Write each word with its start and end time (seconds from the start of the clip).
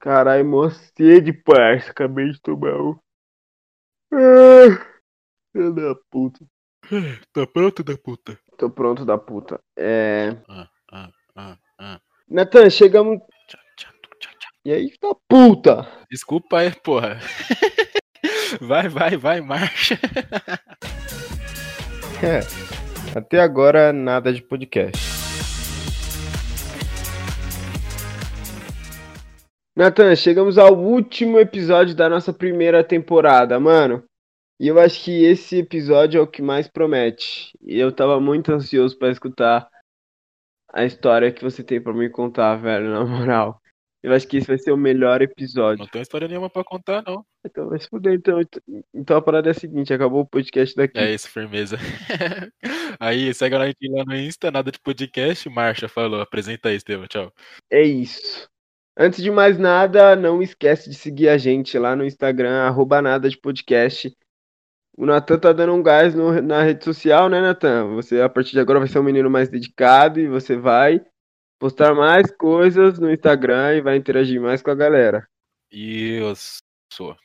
Caralho, 0.00 0.44
mó 0.44 0.70
sede, 0.70 1.32
parça. 1.32 1.90
Acabei 1.90 2.30
de 2.30 2.40
tomar 2.40 2.80
um. 2.80 2.98
Ah, 4.12 4.96
Filho 5.52 5.72
da 5.72 5.94
puta. 6.10 6.44
Tá 7.32 7.46
pronto 7.46 7.82
da 7.82 7.96
puta? 7.96 8.38
Tô 8.56 8.70
pronto 8.70 9.04
da 9.04 9.18
puta. 9.18 9.60
É. 9.76 10.36
Ah, 10.48 10.68
ah, 10.92 11.10
ah, 11.34 11.58
ah. 11.78 12.00
Natan, 12.28 12.70
chegamos. 12.70 13.18
Tchau, 13.48 13.60
tchau, 13.76 13.92
tchau, 14.20 14.32
tchau. 14.38 14.50
E 14.64 14.72
aí, 14.72 14.92
da 15.02 15.14
puta! 15.28 15.86
Desculpa 16.10 16.58
aí, 16.58 16.72
porra. 16.82 17.18
Vai, 18.60 18.88
vai, 18.88 19.16
vai, 19.16 19.40
marcha. 19.40 19.98
É. 22.22 22.40
Até 23.14 23.40
agora, 23.40 23.92
nada 23.92 24.32
de 24.32 24.40
podcast. 24.40 25.15
Natan, 29.76 30.16
chegamos 30.16 30.56
ao 30.56 30.74
último 30.74 31.38
episódio 31.38 31.94
da 31.94 32.08
nossa 32.08 32.32
primeira 32.32 32.82
temporada, 32.82 33.60
mano. 33.60 34.02
E 34.58 34.68
eu 34.68 34.80
acho 34.80 35.04
que 35.04 35.22
esse 35.22 35.58
episódio 35.58 36.18
é 36.18 36.22
o 36.22 36.26
que 36.26 36.40
mais 36.40 36.66
promete. 36.66 37.52
E 37.60 37.78
eu 37.78 37.92
tava 37.92 38.18
muito 38.18 38.50
ansioso 38.50 38.98
pra 38.98 39.10
escutar 39.10 39.68
a 40.72 40.82
história 40.86 41.30
que 41.30 41.44
você 41.44 41.62
tem 41.62 41.78
pra 41.78 41.92
me 41.92 42.08
contar, 42.08 42.56
velho, 42.56 42.88
na 42.88 43.04
moral. 43.04 43.60
Eu 44.02 44.14
acho 44.14 44.26
que 44.26 44.38
esse 44.38 44.46
vai 44.46 44.56
ser 44.56 44.72
o 44.72 44.78
melhor 44.78 45.20
episódio. 45.20 45.80
Não 45.80 45.90
tenho 45.90 46.02
história 46.02 46.26
nenhuma 46.26 46.48
pra 46.48 46.64
contar, 46.64 47.02
não. 47.06 47.22
Então 47.44 47.68
vai 47.68 47.78
se 47.78 47.86
fuder, 47.86 48.14
então. 48.14 48.40
Então 48.94 49.18
a 49.18 49.20
parada 49.20 49.48
é 49.48 49.50
a 49.50 49.54
seguinte, 49.54 49.92
acabou 49.92 50.22
o 50.22 50.26
podcast 50.26 50.74
daqui. 50.74 50.98
É 50.98 51.12
isso, 51.12 51.28
firmeza. 51.28 51.76
Aí, 52.98 53.34
segue 53.34 53.56
a 53.56 53.66
gente 53.66 53.90
lá 53.90 54.06
no 54.06 54.16
Insta, 54.16 54.50
nada 54.50 54.72
de 54.72 54.80
podcast. 54.80 55.46
Marcha 55.50 55.86
falou, 55.86 56.22
apresenta 56.22 56.70
aí, 56.70 56.76
Estevam, 56.76 57.06
tchau. 57.06 57.30
É 57.70 57.82
isso. 57.82 58.48
Antes 58.96 59.22
de 59.22 59.30
mais 59.30 59.58
nada, 59.58 60.16
não 60.16 60.42
esquece 60.42 60.88
de 60.88 60.96
seguir 60.96 61.28
a 61.28 61.36
gente 61.36 61.78
lá 61.78 61.94
no 61.94 62.04
Instagram, 62.04 62.62
arroba 62.62 63.02
nada 63.02 63.28
de 63.28 63.36
podcast. 63.36 64.16
O 64.96 65.06
Natan 65.06 65.38
tá 65.38 65.52
dando 65.52 65.74
um 65.74 65.82
gás 65.82 66.14
no- 66.14 66.40
na 66.42 66.62
rede 66.62 66.84
social, 66.84 67.28
né, 67.28 67.40
Natan? 67.40 67.88
Você, 67.94 68.20
a 68.20 68.28
partir 68.28 68.52
de 68.52 68.60
agora, 68.60 68.78
vai 68.80 68.88
ser 68.88 68.98
um 68.98 69.02
menino 69.02 69.30
mais 69.30 69.48
dedicado 69.48 70.20
e 70.20 70.28
você 70.28 70.56
vai 70.56 71.04
postar 71.58 71.94
mais 71.94 72.30
coisas 72.32 72.98
no 72.98 73.10
Instagram 73.12 73.76
e 73.76 73.82
vai 73.82 73.96
interagir 73.96 74.40
mais 74.40 74.62
com 74.62 74.70
a 74.70 74.74
galera. 74.74 75.26
Isso, 75.70 76.60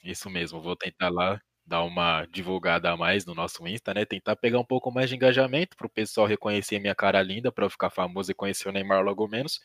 isso 0.03 0.29
mesmo. 0.29 0.61
Vou 0.61 0.75
tentar 0.75 1.09
lá 1.09 1.39
dar 1.65 1.83
uma 1.83 2.25
divulgada 2.25 2.91
a 2.91 2.97
mais 2.97 3.25
no 3.25 3.33
nosso 3.35 3.65
Insta, 3.67 3.93
né? 3.93 4.05
Tentar 4.05 4.35
pegar 4.35 4.59
um 4.59 4.65
pouco 4.65 4.91
mais 4.91 5.09
de 5.09 5.15
engajamento 5.15 5.77
pro 5.77 5.89
pessoal 5.89 6.27
reconhecer 6.27 6.79
minha 6.79 6.95
cara 6.95 7.21
linda, 7.21 7.51
pra 7.51 7.65
eu 7.65 7.69
ficar 7.69 7.89
famoso 7.89 8.31
e 8.31 8.35
conhecer 8.35 8.67
o 8.69 8.71
Neymar 8.71 9.03
logo 9.03 9.27
menos. 9.27 9.59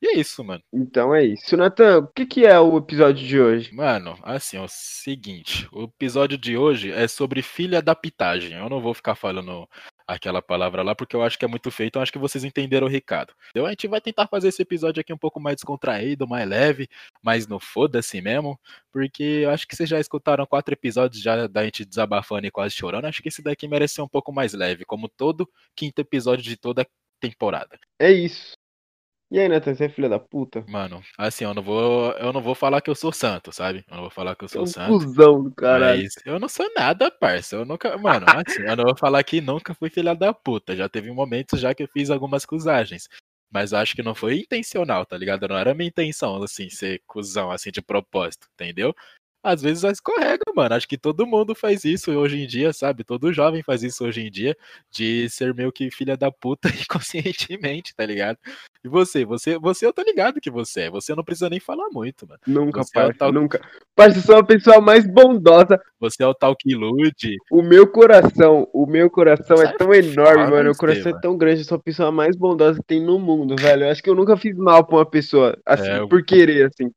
E 0.00 0.08
é 0.08 0.20
isso, 0.20 0.44
mano. 0.44 0.62
Então 0.72 1.14
é 1.14 1.24
isso. 1.24 1.56
Natan, 1.56 1.98
o 1.98 2.06
que, 2.08 2.24
que 2.24 2.46
é 2.46 2.58
o 2.58 2.76
episódio 2.78 3.26
de 3.26 3.40
hoje? 3.40 3.74
Mano, 3.74 4.16
assim, 4.22 4.56
é 4.56 4.60
o 4.60 4.68
seguinte, 4.68 5.68
o 5.72 5.84
episódio 5.84 6.38
de 6.38 6.56
hoje 6.56 6.92
é 6.92 7.08
sobre 7.08 7.42
filha 7.42 7.82
da 7.82 7.94
pitagem. 7.94 8.56
Eu 8.56 8.68
não 8.68 8.80
vou 8.80 8.94
ficar 8.94 9.16
falando 9.16 9.68
aquela 10.06 10.40
palavra 10.40 10.82
lá 10.82 10.94
porque 10.94 11.14
eu 11.14 11.22
acho 11.22 11.38
que 11.38 11.44
é 11.44 11.48
muito 11.48 11.70
feio, 11.70 11.88
então 11.88 12.00
acho 12.00 12.12
que 12.12 12.18
vocês 12.18 12.42
entenderam 12.42 12.86
o 12.86 12.90
recado. 12.90 13.34
Então 13.50 13.66
a 13.66 13.70
gente 13.70 13.86
vai 13.86 14.00
tentar 14.00 14.26
fazer 14.26 14.48
esse 14.48 14.62
episódio 14.62 15.00
aqui 15.00 15.12
um 15.12 15.18
pouco 15.18 15.38
mais 15.38 15.56
descontraído, 15.56 16.26
mais 16.26 16.48
leve, 16.48 16.88
mais 17.22 17.46
no 17.46 17.60
foda-se 17.60 18.20
mesmo, 18.22 18.58
porque 18.90 19.42
eu 19.44 19.50
acho 19.50 19.68
que 19.68 19.76
vocês 19.76 19.88
já 19.88 20.00
escutaram 20.00 20.46
quatro 20.46 20.72
episódios 20.72 21.22
já 21.22 21.46
da 21.46 21.64
gente 21.64 21.84
desabafando 21.84 22.46
e 22.46 22.50
quase 22.50 22.74
chorando. 22.74 23.04
Acho 23.04 23.22
que 23.22 23.28
esse 23.28 23.42
daqui 23.42 23.68
merece 23.68 23.96
ser 23.96 24.02
um 24.02 24.08
pouco 24.08 24.32
mais 24.32 24.54
leve, 24.54 24.84
como 24.84 25.08
todo 25.08 25.48
quinto 25.76 26.00
episódio 26.00 26.42
de 26.42 26.56
toda 26.56 26.86
temporada. 27.20 27.78
É 27.98 28.10
isso. 28.10 28.57
E 29.30 29.38
aí, 29.38 29.46
Natan, 29.48 29.74
você 29.74 29.84
é 29.84 29.88
filha 29.90 30.08
da 30.08 30.18
puta? 30.18 30.64
Mano, 30.66 31.02
assim, 31.18 31.44
eu 31.44 31.52
não 31.52 31.62
vou, 31.62 32.12
eu 32.12 32.32
não 32.32 32.40
vou 32.40 32.54
falar 32.54 32.80
que 32.80 32.88
eu 32.88 32.94
sou 32.94 33.12
santo, 33.12 33.52
sabe? 33.52 33.84
Eu 33.88 33.94
não 33.96 34.02
vou 34.02 34.10
falar 34.10 34.34
que 34.34 34.44
eu 34.44 34.48
Você 34.48 34.56
é 34.58 34.60
sou 34.60 34.62
um 34.62 34.66
santo. 34.66 35.04
cuzão 35.04 35.42
do 35.44 35.54
caralho. 35.54 36.02
Mas 36.02 36.14
eu 36.24 36.38
não 36.40 36.48
sou 36.48 36.66
nada, 36.74 37.10
parça. 37.10 37.56
Eu 37.56 37.64
nunca. 37.66 37.96
Mano, 37.98 38.24
assim, 38.26 38.62
eu 38.62 38.74
não 38.76 38.84
vou 38.84 38.96
falar 38.96 39.22
que 39.22 39.40
nunca 39.40 39.74
fui 39.74 39.90
filha 39.90 40.14
da 40.14 40.32
puta. 40.32 40.74
Já 40.74 40.88
teve 40.88 41.10
momentos 41.12 41.60
já 41.60 41.74
que 41.74 41.82
eu 41.82 41.88
fiz 41.88 42.08
algumas 42.10 42.46
cusagens. 42.46 43.06
Mas 43.50 43.72
acho 43.72 43.94
que 43.94 44.02
não 44.02 44.14
foi 44.14 44.40
intencional, 44.40 45.06
tá 45.06 45.16
ligado? 45.16 45.46
Não 45.48 45.56
era 45.56 45.74
minha 45.74 45.88
intenção, 45.88 46.42
assim, 46.42 46.68
ser 46.68 47.02
cuzão, 47.06 47.50
assim, 47.50 47.70
de 47.70 47.80
propósito, 47.80 48.46
entendeu? 48.54 48.94
Às 49.42 49.62
vezes 49.62 49.84
escorrega, 49.84 50.42
mano. 50.54 50.74
Acho 50.74 50.88
que 50.88 50.98
todo 50.98 51.26
mundo 51.26 51.54
faz 51.54 51.84
isso 51.84 52.10
hoje 52.12 52.38
em 52.42 52.46
dia, 52.46 52.72
sabe? 52.72 53.04
Todo 53.04 53.32
jovem 53.32 53.62
faz 53.62 53.82
isso 53.82 54.04
hoje 54.04 54.20
em 54.22 54.30
dia, 54.30 54.56
de 54.90 55.28
ser 55.30 55.54
meio 55.54 55.70
que 55.72 55.90
filha 55.90 56.16
da 56.16 56.30
puta 56.30 56.68
inconscientemente, 56.88 57.94
tá 57.94 58.04
ligado? 58.04 58.38
E 58.84 58.88
você, 58.88 59.24
você, 59.24 59.58
você 59.58 59.86
eu 59.86 59.92
tô 59.92 60.02
ligado 60.02 60.40
que 60.40 60.50
você 60.50 60.82
é. 60.82 60.90
Você 60.90 61.14
não 61.14 61.24
precisa 61.24 61.48
nem 61.48 61.60
falar 61.60 61.88
muito, 61.90 62.26
mano. 62.26 62.40
Nunca, 62.46 62.82
Você 62.82 62.98
é 62.98 63.02
parça, 63.02 63.18
tal- 63.18 63.32
nunca. 63.32 63.60
Parça, 63.94 64.18
eu 64.18 64.22
sou 64.22 64.36
a 64.36 64.44
pessoa 64.44 64.80
mais 64.80 65.06
bondosa 65.06 65.80
Você 65.98 66.22
é 66.22 66.26
o 66.26 66.34
tal 66.34 66.54
que 66.56 66.70
ilude. 66.72 67.36
O 67.50 67.62
meu 67.62 67.86
coração, 67.86 68.68
o 68.72 68.86
meu 68.86 69.08
coração 69.10 69.56
é 69.56 69.66
Sai 69.66 69.76
tão 69.76 69.92
enorme, 69.94 70.50
mano. 70.50 70.70
O 70.70 70.76
coração 70.76 70.98
Estevam. 70.98 71.18
é 71.18 71.22
tão 71.22 71.36
grande, 71.38 71.60
eu 71.60 71.64
sou 71.64 71.76
a 71.76 71.82
pessoa 71.82 72.12
mais 72.12 72.36
bondosa 72.36 72.78
que 72.80 72.86
tem 72.86 73.02
no 73.04 73.18
mundo, 73.18 73.56
velho. 73.56 73.84
Eu 73.84 73.90
acho 73.90 74.02
que 74.02 74.10
eu 74.10 74.14
nunca 74.14 74.36
fiz 74.36 74.56
mal 74.56 74.84
pra 74.84 74.96
uma 74.96 75.06
pessoa, 75.06 75.56
assim, 75.66 75.90
É, 75.90 75.98
eu- 76.00 76.08
por 76.08 76.24
querer, 76.24 76.66
assim. 76.72 76.90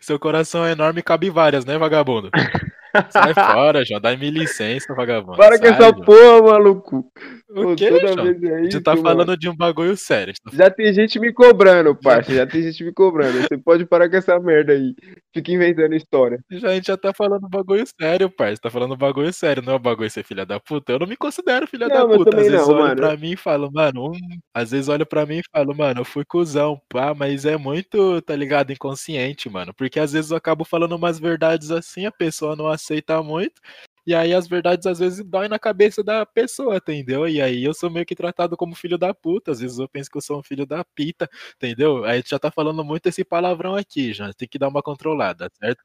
Seu 0.00 0.18
coração 0.18 0.64
é 0.64 0.72
enorme 0.72 1.00
e 1.00 1.02
cabe 1.02 1.30
várias, 1.30 1.64
né, 1.64 1.78
vagabundo? 1.78 2.30
Sai 3.10 3.34
fora, 3.34 3.84
João. 3.84 4.00
Dá-me 4.00 4.30
licença, 4.30 4.94
vagabundo. 4.94 5.36
Para 5.36 5.58
com 5.58 5.66
essa 5.66 5.76
João. 5.90 6.00
porra, 6.02 6.42
maluco. 6.52 7.10
O 7.54 7.74
que, 7.76 7.88
toda 7.90 8.12
João? 8.14 8.24
vez 8.24 8.42
é 8.42 8.60
isso, 8.68 8.80
tá 8.82 8.92
mano. 8.92 9.02
falando 9.02 9.36
de 9.36 9.48
um 9.48 9.54
bagulho 9.56 9.94
sério. 9.96 10.32
Gente 10.46 10.56
Já 10.56 10.70
tem 10.70 10.92
gente 10.92 11.18
me 11.20 11.32
cobrando, 11.32 11.94
parça. 11.94 12.32
Já 12.32 12.46
tem 12.46 12.62
gente 12.62 12.82
me 12.82 12.92
cobrando. 12.92 13.42
Você 13.42 13.58
pode 13.58 13.84
parar 13.86 14.08
com 14.08 14.16
essa 14.16 14.38
merda 14.40 14.72
aí. 14.72 14.94
Fica 15.34 15.52
inventando 15.52 15.94
história. 15.94 16.38
tá- 16.48 16.56
já, 16.58 16.68
a 16.68 16.74
gente 16.74 16.86
já 16.86 16.96
tá 16.96 17.12
falando 17.14 17.46
bagulho 17.48 17.84
sério, 18.00 18.30
parça. 18.30 18.60
Tá 18.62 18.70
falando 18.70 18.96
bagulho 18.96 19.32
sério, 19.32 19.62
não 19.62 19.74
é 19.74 19.78
bagulho 19.78 20.10
ser 20.10 20.24
filha 20.24 20.46
da 20.46 20.58
puta. 20.58 20.92
Eu 20.92 20.98
não 21.00 21.06
me 21.06 21.16
considero 21.16 21.66
filha 21.66 21.88
Não, 21.88 22.08
da 22.08 22.16
puta. 22.16 22.36
Às 22.38 22.46
vezes 22.46 22.66
não, 22.66 22.74
olho 22.74 22.82
mano. 22.84 22.96
pra 22.96 23.16
mim 23.16 23.32
e 23.32 23.36
falo, 23.36 23.70
mano. 23.72 24.12
Às 24.54 24.70
vezes 24.70 24.88
olho 24.88 25.04
pra 25.06 25.26
mim 25.26 25.38
e 25.40 25.42
falo, 25.52 25.76
mano, 25.76 26.00
eu 26.00 26.04
fui 26.04 26.24
cuzão, 26.24 26.80
pá, 26.88 27.14
mas 27.14 27.44
é 27.44 27.56
muito, 27.58 28.20
tá 28.22 28.34
ligado, 28.34 28.72
inconsciente, 28.72 29.50
mano. 29.50 29.72
Porque 29.76 30.00
às 30.00 30.12
vezes 30.12 30.30
eu 30.30 30.36
acabo 30.38 30.64
falando 30.64 30.96
umas 30.96 31.18
verdades 31.18 31.70
assim, 31.70 32.06
a 32.06 32.12
pessoa 32.12 32.56
não 32.56 32.66
aceita 32.66 32.81
muito. 33.22 33.60
E 34.04 34.14
aí 34.14 34.34
as 34.34 34.48
verdades 34.48 34.84
às 34.86 34.98
vezes 34.98 35.24
doem 35.24 35.48
na 35.48 35.58
cabeça 35.58 36.02
da 36.02 36.26
pessoa, 36.26 36.76
entendeu? 36.76 37.28
E 37.28 37.40
aí 37.40 37.62
eu 37.62 37.72
sou 37.72 37.88
meio 37.88 38.04
que 38.04 38.16
tratado 38.16 38.56
como 38.56 38.74
filho 38.74 38.98
da 38.98 39.14
puta. 39.14 39.52
Às 39.52 39.60
vezes 39.60 39.78
eu 39.78 39.88
penso 39.88 40.10
que 40.10 40.16
eu 40.16 40.22
sou 40.22 40.40
um 40.40 40.42
filho 40.42 40.66
da 40.66 40.84
pita, 40.84 41.28
entendeu? 41.56 42.04
Aí 42.04 42.16
gente 42.16 42.30
já 42.30 42.38
tá 42.38 42.50
falando 42.50 42.84
muito 42.84 43.06
esse 43.08 43.24
palavrão 43.24 43.76
aqui, 43.76 44.12
já. 44.12 44.32
Tem 44.32 44.48
que 44.48 44.58
dar 44.58 44.68
uma 44.68 44.82
controlada, 44.82 45.48
certo? 45.60 45.84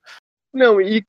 Não, 0.54 0.82
e 0.82 1.06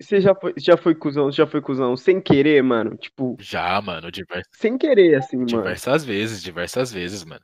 você 0.00 0.20
já 0.20 0.34
foi, 0.34 0.54
já 0.56 0.76
foi 0.76 0.94
cuzão, 0.94 1.30
já 1.32 1.46
foi 1.46 1.60
cuzão 1.60 1.96
sem 1.96 2.20
querer, 2.20 2.62
mano? 2.62 2.96
Tipo, 2.96 3.36
Já, 3.40 3.80
mano, 3.80 4.10
divers- 4.12 4.46
sem 4.52 4.78
querer, 4.78 5.16
assim, 5.16 5.36
mano. 5.38 5.48
diversas 5.48 6.04
vezes, 6.04 6.42
diversas 6.42 6.92
vezes, 6.92 7.24
mano. 7.24 7.42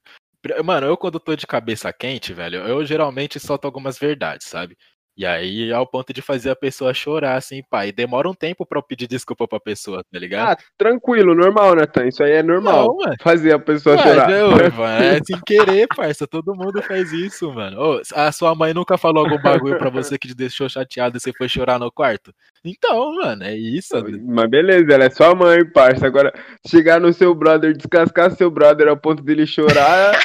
Mano, 0.65 0.87
eu 0.87 0.97
quando 0.97 1.21
tô 1.21 1.37
de 1.37 1.47
cabeça 1.47 1.93
quente, 1.93 2.33
velho, 2.33 2.67
eu 2.67 2.85
geralmente 2.85 3.39
solto 3.39 3.65
algumas 3.65 3.97
verdades, 3.99 4.47
sabe? 4.49 4.77
E 5.15 5.27
aí 5.27 5.71
ao 5.71 5.87
ponto 5.87 6.13
de 6.13 6.23
fazer 6.23 6.51
a 6.51 6.57
pessoa 6.57 6.95
chorar, 6.95 7.37
assim. 7.37 7.63
E 7.85 7.93
demora 7.93 8.29
um 8.29 8.35
tempo 8.35 8.65
pra 8.65 8.79
eu 8.79 8.83
pedir 8.83 9.07
desculpa 9.07 9.47
pra 9.47 9.61
pessoa, 9.61 10.03
tá 10.11 10.19
ligado? 10.19 10.49
Ah, 10.51 10.57
tranquilo, 10.79 11.35
normal, 11.35 11.75
Natan. 11.75 12.07
Isso 12.09 12.23
aí 12.23 12.33
é 12.33 12.43
normal. 12.43 12.97
Não. 12.99 13.15
Fazer 13.21 13.53
a 13.53 13.59
pessoa 13.59 13.97
Mas, 13.97 14.05
chorar. 14.05 14.31
é, 14.31 14.43
mano, 14.43 14.63
é 15.05 15.21
sem 15.23 15.39
querer, 15.45 15.87
parça. 15.89 16.27
Todo 16.27 16.55
mundo 16.55 16.81
faz 16.83 17.13
isso, 17.13 17.53
mano. 17.53 17.79
Ô, 17.79 18.03
a 18.15 18.33
sua 18.33 18.55
mãe 18.55 18.73
nunca 18.73 18.97
falou 18.97 19.25
algum 19.25 19.41
bagulho 19.41 19.77
pra 19.77 19.91
você 19.91 20.17
que 20.19 20.29
te 20.29 20.35
deixou 20.35 20.69
chateado 20.69 21.19
e 21.19 21.21
você 21.21 21.33
foi 21.37 21.49
chorar 21.49 21.79
no 21.79 21.93
quarto? 21.93 22.33
Então, 22.65 23.15
mano, 23.17 23.45
é 23.45 23.55
isso. 23.55 23.95
Mas 24.25 24.49
beleza, 24.49 24.93
ela 24.95 25.05
é 25.05 25.11
sua 25.11 25.35
mãe, 25.35 25.65
parça. 25.65 26.07
Agora, 26.07 26.33
chegar 26.67 26.99
no 27.01 27.13
seu 27.13 27.35
brother, 27.35 27.77
descascar 27.77 28.31
seu 28.31 28.51
brother 28.51 28.89
ao 28.89 28.97
ponto 28.97 29.23
dele 29.23 29.47
chorar. 29.47 30.19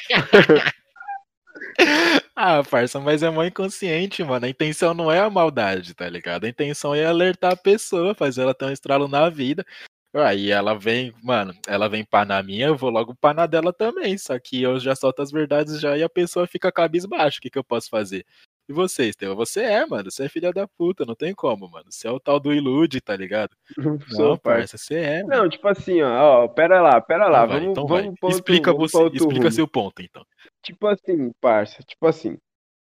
Ah, 2.39 2.61
parça, 2.63 2.99
mas 2.99 3.23
é 3.23 3.31
mó 3.31 3.43
inconsciente, 3.43 4.23
mano. 4.23 4.45
A 4.45 4.49
intenção 4.49 4.93
não 4.93 5.11
é 5.11 5.19
a 5.19 5.27
maldade, 5.29 5.95
tá 5.95 6.07
ligado? 6.07 6.43
A 6.45 6.49
intenção 6.49 6.93
é 6.93 7.03
alertar 7.03 7.53
a 7.53 7.57
pessoa, 7.57 8.13
fazer 8.13 8.41
ela 8.43 8.53
ter 8.53 8.65
um 8.65 8.71
estralo 8.71 9.07
na 9.07 9.27
vida. 9.27 9.65
Aí 10.13 10.51
ela 10.51 10.77
vem, 10.77 11.11
mano, 11.23 11.51
ela 11.67 11.89
vem 11.89 12.05
pá 12.05 12.23
na 12.25 12.41
minha, 12.43 12.67
eu 12.67 12.77
vou 12.77 12.91
logo 12.91 13.15
pá 13.15 13.33
na 13.33 13.47
dela 13.47 13.73
também. 13.73 14.15
Só 14.19 14.37
que 14.39 14.61
eu 14.61 14.79
já 14.79 14.95
solto 14.95 15.21
as 15.23 15.31
verdades 15.31 15.79
já 15.81 15.97
e 15.97 16.03
a 16.03 16.09
pessoa 16.09 16.45
fica 16.45 16.71
cabisbaixo. 16.71 17.39
O 17.39 17.41
que, 17.41 17.49
que 17.49 17.57
eu 17.57 17.63
posso 17.63 17.89
fazer? 17.89 18.23
E 18.69 18.73
você, 18.73 19.05
Estevão? 19.09 19.35
Você 19.37 19.61
é, 19.61 19.85
mano. 19.85 20.11
Você 20.11 20.25
é 20.25 20.29
filha 20.29 20.51
da 20.51 20.67
puta, 20.67 21.05
não 21.05 21.15
tem 21.15 21.33
como, 21.33 21.67
mano. 21.69 21.85
Você 21.89 22.07
é 22.07 22.11
o 22.11 22.19
tal 22.19 22.39
do 22.39 22.53
ilude, 22.53 23.01
tá 23.01 23.15
ligado? 23.15 23.55
Não 23.77 23.99
sou, 24.09 24.37
parça. 24.37 24.77
você 24.77 24.95
é. 24.95 25.23
mano. 25.23 25.41
Não, 25.43 25.49
tipo 25.49 25.67
assim, 25.67 26.01
ó, 26.03 26.43
ó, 26.43 26.47
pera 26.47 26.81
lá, 26.81 26.99
pera 27.01 27.27
lá. 27.27 27.45
Então 27.45 27.47
vai, 27.47 27.59
vamos, 27.59 27.71
então 27.71 27.87
vamos 27.87 28.03
vai. 28.05 28.15
pra 28.17 28.27
outro- 28.27 28.37
Explica 28.37 28.73
vamos 28.73 28.91
você, 28.91 29.03
explica 29.07 29.35
rumo. 29.43 29.51
seu 29.51 29.67
ponto, 29.67 30.01
então. 30.01 30.25
Tipo 30.67 30.87
assim, 30.87 31.31
parça, 31.39 31.81
tipo 31.83 32.05
assim. 32.05 32.37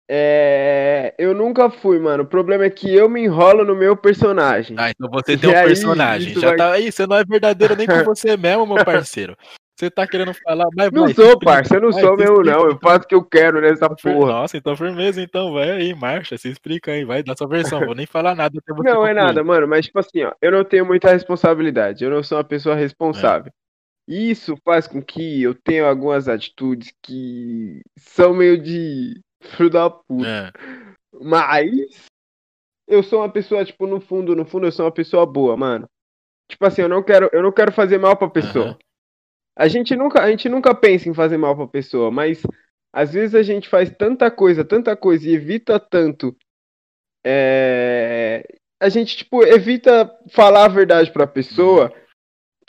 É... 0.09 1.15
Eu 1.17 1.33
nunca 1.33 1.69
fui, 1.69 1.97
mano. 1.99 2.23
O 2.23 2.27
problema 2.27 2.63
é 2.65 2.69
que 2.69 2.93
eu 2.93 3.09
me 3.09 3.21
enrolo 3.23 3.63
no 3.65 3.75
meu 3.75 3.97
personagem. 3.97 4.77
Ah, 4.79 4.89
então 4.91 5.09
você 5.09 5.33
E 5.33 5.37
tem 5.37 5.49
um 5.49 5.53
aí, 5.57 5.65
personagem. 5.67 6.33
Já 6.33 6.49
vai- 6.49 6.57
tá 6.57 6.71
aí, 6.73 6.91
você 6.91 7.07
não 7.07 7.15
é 7.17 7.23
verdadeiro 7.25 7.75
nem 7.75 7.87
com 7.87 7.93
você 8.05 8.37
mesmo, 8.37 8.67
meu 8.67 8.83
parceiro. 8.85 9.35
Você 9.75 9.89
tá 9.89 10.05
querendo 10.05 10.31
falar, 10.33 10.67
mas 10.75 10.91
Não 10.91 11.05
vai, 11.05 11.13
sou, 11.15 11.39
parça, 11.39 11.75
eu 11.75 11.81
não 11.81 11.91
vai, 11.91 12.03
sou 12.03 12.15
mesmo, 12.15 12.43
não. 12.43 12.65
Eu 12.65 12.71
então. 12.73 12.79
faço 12.79 13.05
o 13.05 13.07
que 13.07 13.15
eu 13.15 13.23
quero 13.23 13.59
nessa 13.59 13.89
porra. 13.89 14.31
Nossa, 14.33 14.57
então 14.57 14.75
firmeza, 14.77 15.19
então 15.21 15.53
vai 15.53 15.71
aí, 15.71 15.95
marcha, 15.95 16.37
se 16.37 16.49
explica 16.49 16.91
aí, 16.91 17.03
vai, 17.03 17.23
dá 17.23 17.35
sua 17.35 17.47
versão, 17.47 17.79
vou 17.79 17.95
nem 17.95 18.05
falar 18.05 18.35
nada 18.35 18.59
até 18.59 18.73
você 18.75 18.87
Não 18.87 19.07
é 19.07 19.13
nada, 19.13 19.27
concluir. 19.29 19.45
mano, 19.45 19.67
mas 19.67 19.85
tipo 19.87 19.97
assim, 19.97 20.23
ó, 20.23 20.33
eu 20.39 20.51
não 20.51 20.63
tenho 20.63 20.85
muita 20.85 21.09
responsabilidade, 21.11 22.03
eu 22.03 22.11
não 22.11 22.21
sou 22.21 22.37
uma 22.37 22.43
pessoa 22.43 22.75
É, 22.75 22.79
responsável. 22.79 23.51
E 23.51 23.60
Isso 24.07 24.57
faz 24.65 24.87
com 24.87 25.01
que 25.01 25.41
eu 25.43 25.55
tenha 25.55 25.87
algumas 25.87 26.27
atitudes 26.27 26.93
que 27.01 27.81
são 27.97 28.33
meio 28.33 28.61
de 28.61 29.19
filho 29.41 29.69
da 29.69 29.89
puta. 29.89 30.29
é, 30.29 30.51
Mas 31.21 32.05
eu 32.87 33.03
sou 33.03 33.19
uma 33.21 33.31
pessoa, 33.31 33.63
tipo, 33.65 33.87
no 33.87 34.01
fundo, 34.01 34.35
no 34.35 34.45
fundo, 34.45 34.67
eu 34.67 34.71
sou 34.71 34.85
uma 34.85 34.91
pessoa 34.91 35.25
boa, 35.25 35.55
mano. 35.55 35.87
Tipo 36.49 36.65
assim, 36.65 36.81
eu 36.81 36.89
não 36.89 37.03
quero, 37.03 37.29
eu 37.33 37.41
não 37.43 37.51
quero 37.51 37.71
fazer 37.71 37.97
mal 37.97 38.17
pra 38.17 38.29
pessoa. 38.29 38.67
aham, 38.67 38.77
A 39.57 39.67
gente 39.67 39.95
nunca, 39.95 40.21
a 40.23 40.29
gente 40.31 40.49
nunca 40.49 40.73
pensa 40.75 41.09
em 41.09 41.13
fazer 41.13 41.37
mal 41.37 41.55
pra 41.55 41.67
pessoa, 41.67 42.11
mas 42.11 42.43
às 42.93 43.13
vezes 43.13 43.35
a 43.35 43.43
gente 43.43 43.69
faz 43.69 43.89
tanta 43.91 44.31
coisa, 44.31 44.65
tanta 44.65 44.95
coisa 44.95 45.29
e 45.29 45.33
evita 45.33 45.79
tanto. 45.79 46.35
é, 47.25 48.43
A 48.81 48.89
gente, 48.89 49.17
tipo, 49.17 49.43
evita 49.43 50.11
falar 50.31 50.65
a 50.65 50.69
verdade 50.69 51.11
pra 51.11 51.27
uhum, 51.27 51.27
pessoa 51.27 51.93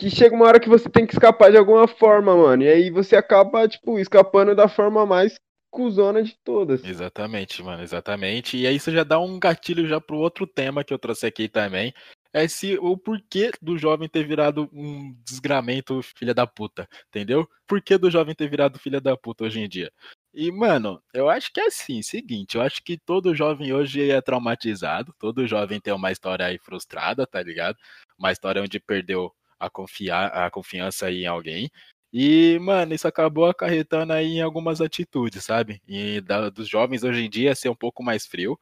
que 0.02 0.10
chega 0.10 0.34
uma 0.34 0.46
hora 0.46 0.58
que 0.58 0.68
você 0.68 0.88
tem 0.88 1.06
que 1.06 1.14
escapar 1.14 1.52
de 1.52 1.56
alguma 1.56 1.86
forma, 1.86 2.36
mano. 2.36 2.64
E 2.64 2.68
aí 2.68 2.90
você 2.90 3.14
acaba, 3.14 3.68
tipo, 3.68 4.00
escapando 4.00 4.52
da 4.52 4.66
forma 4.66 5.06
mais 5.06 5.36
cuzona 5.70 6.22
de 6.22 6.36
todas. 6.42 6.84
exatamente, 6.84 7.62
mano, 7.62 7.82
exatamente. 7.84 8.58
E 8.58 8.66
aí 8.66 8.74
isso 8.74 8.90
já 8.90 9.04
dá 9.04 9.20
um 9.20 9.38
gatilho 9.38 9.86
já 9.86 10.00
pro 10.00 10.18
outro 10.18 10.44
tema 10.44 10.82
que 10.82 10.92
eu 10.92 10.98
trouxe 10.98 11.24
aqui 11.24 11.48
também. 11.48 11.94
É 12.32 12.48
se 12.48 12.76
o 12.78 12.96
porquê 12.96 13.52
do 13.62 13.78
jovem 13.78 14.08
ter 14.08 14.26
virado 14.26 14.68
um 14.72 15.14
desgramento 15.24 16.02
filha 16.02 16.34
da 16.34 16.46
puta, 16.46 16.88
entendeu? 17.08 17.48
Por 17.66 17.80
que 17.80 17.96
do 17.96 18.10
jovem 18.10 18.34
ter 18.34 18.48
virado 18.48 18.80
filha 18.80 19.00
da 19.00 19.16
puta 19.16 19.44
hoje 19.44 19.60
em 19.60 19.68
dia? 19.68 19.90
E, 20.34 20.50
mano, 20.50 21.00
eu 21.14 21.28
acho 21.28 21.52
que 21.52 21.60
é 21.60 21.66
assim, 21.66 22.02
seguinte, 22.02 22.56
eu 22.56 22.62
acho 22.62 22.82
que 22.82 22.98
todo 22.98 23.34
jovem 23.34 23.72
hoje 23.72 24.10
é 24.10 24.20
traumatizado, 24.20 25.14
todo 25.18 25.46
jovem 25.46 25.80
tem 25.80 25.92
uma 25.92 26.10
história 26.10 26.46
aí 26.46 26.58
frustrada, 26.58 27.24
tá 27.26 27.40
ligado? 27.42 27.76
Uma 28.18 28.32
história 28.32 28.62
onde 28.62 28.80
perdeu 28.80 29.32
a, 29.66 29.70
confiar, 29.70 30.26
a 30.28 30.50
confiança 30.50 31.06
aí 31.06 31.22
em 31.22 31.26
alguém. 31.26 31.70
E, 32.12 32.58
mano, 32.60 32.94
isso 32.94 33.08
acabou 33.08 33.46
acarretando 33.46 34.12
aí 34.12 34.26
em 34.38 34.42
algumas 34.42 34.80
atitudes, 34.80 35.44
sabe? 35.44 35.80
E 35.88 36.20
da- 36.20 36.50
dos 36.50 36.68
jovens 36.68 37.02
hoje 37.04 37.24
em 37.24 37.30
dia 37.30 37.54
ser 37.54 37.68
um 37.70 37.74
pouco 37.74 38.02
mais 38.02 38.26
frio, 38.26 38.58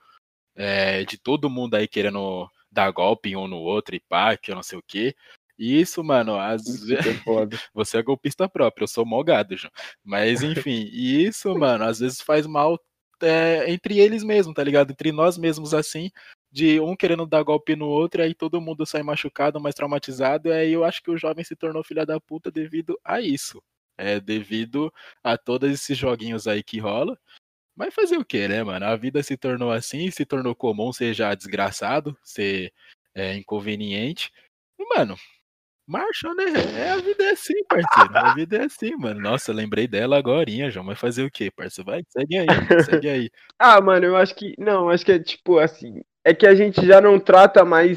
é, 0.54 1.04
de 1.04 1.18
todo 1.18 1.50
mundo 1.50 1.74
aí 1.74 1.88
querendo 1.88 2.48
dar 2.70 2.90
golpe 2.92 3.34
um 3.34 3.48
no 3.48 3.56
outro 3.56 3.96
e 3.96 4.00
pá, 4.00 4.36
que 4.36 4.50
eu 4.52 4.54
não 4.54 4.62
sei 4.62 4.78
o 4.78 4.82
quê. 4.86 5.14
E 5.58 5.80
isso, 5.80 6.02
mano, 6.04 6.36
às 6.38 6.62
vezes. 6.64 6.90
é. 6.92 6.96
Você 7.74 7.98
é 7.98 8.02
golpista 8.02 8.48
próprio, 8.48 8.84
eu 8.84 8.88
sou 8.88 9.04
mogado, 9.04 9.56
João. 9.56 9.72
Mas 10.04 10.42
enfim, 10.42 10.88
isso, 10.92 11.52
mano, 11.58 11.84
às 11.84 11.98
vezes 11.98 12.20
faz 12.20 12.46
mal 12.46 12.78
é, 13.22 13.70
entre 13.70 13.98
eles 13.98 14.22
mesmos, 14.22 14.54
tá 14.54 14.62
ligado? 14.62 14.92
Entre 14.92 15.12
nós 15.12 15.36
mesmos, 15.36 15.74
assim, 15.74 16.10
de 16.50 16.80
um 16.80 16.96
querendo 16.96 17.26
dar 17.26 17.42
golpe 17.42 17.76
no 17.76 17.86
outro, 17.86 18.20
e 18.20 18.24
aí 18.24 18.34
todo 18.34 18.60
mundo 18.60 18.84
sai 18.84 19.02
machucado, 19.02 19.60
mais 19.60 19.74
traumatizado, 19.74 20.52
aí 20.52 20.72
eu 20.72 20.84
acho 20.84 21.02
que 21.02 21.10
o 21.10 21.16
jovem 21.16 21.44
se 21.44 21.54
tornou 21.54 21.84
filha 21.84 22.04
da 22.04 22.20
puta 22.20 22.50
devido 22.50 22.98
a 23.04 23.20
isso. 23.20 23.62
É 23.96 24.18
devido 24.18 24.92
a 25.22 25.36
todos 25.36 25.70
esses 25.70 25.96
joguinhos 25.96 26.48
aí 26.48 26.62
que 26.62 26.78
rola. 26.78 27.18
Mas 27.76 27.94
fazer 27.94 28.16
o 28.18 28.24
que, 28.24 28.48
né, 28.48 28.62
mano? 28.62 28.86
A 28.86 28.96
vida 28.96 29.22
se 29.22 29.36
tornou 29.36 29.70
assim, 29.70 30.10
se 30.10 30.24
tornou 30.26 30.54
comum 30.54 30.92
ser 30.92 31.14
já 31.14 31.34
desgraçado, 31.34 32.16
ser 32.22 32.72
é, 33.14 33.34
inconveniente. 33.34 34.30
E, 34.78 34.84
mano, 34.96 35.16
Marcha, 35.90 36.32
né? 36.34 36.44
É, 36.78 36.90
a 36.90 36.96
vida 36.98 37.24
é 37.24 37.30
assim, 37.30 37.64
parceiro. 37.64 38.16
A 38.16 38.32
vida 38.32 38.58
é 38.58 38.64
assim, 38.66 38.94
mano. 38.94 39.20
Nossa, 39.20 39.52
lembrei 39.52 39.88
dela 39.88 40.18
agorinha, 40.18 40.70
João. 40.70 40.86
Mas 40.86 41.00
fazer 41.00 41.24
o 41.24 41.30
quê, 41.30 41.50
parceiro? 41.50 41.90
Vai, 41.90 42.04
segue 42.08 42.38
aí, 42.38 42.46
segue 42.84 43.08
aí. 43.08 43.30
Ah, 43.58 43.80
mano, 43.80 44.06
eu 44.06 44.16
acho 44.16 44.32
que. 44.36 44.54
Não, 44.56 44.88
acho 44.88 45.04
que 45.04 45.10
é 45.10 45.18
tipo 45.18 45.58
assim. 45.58 46.00
É 46.24 46.34
que 46.34 46.46
a 46.46 46.54
gente 46.54 46.86
já 46.86 47.00
não 47.00 47.18
trata 47.18 47.64
mais 47.64 47.96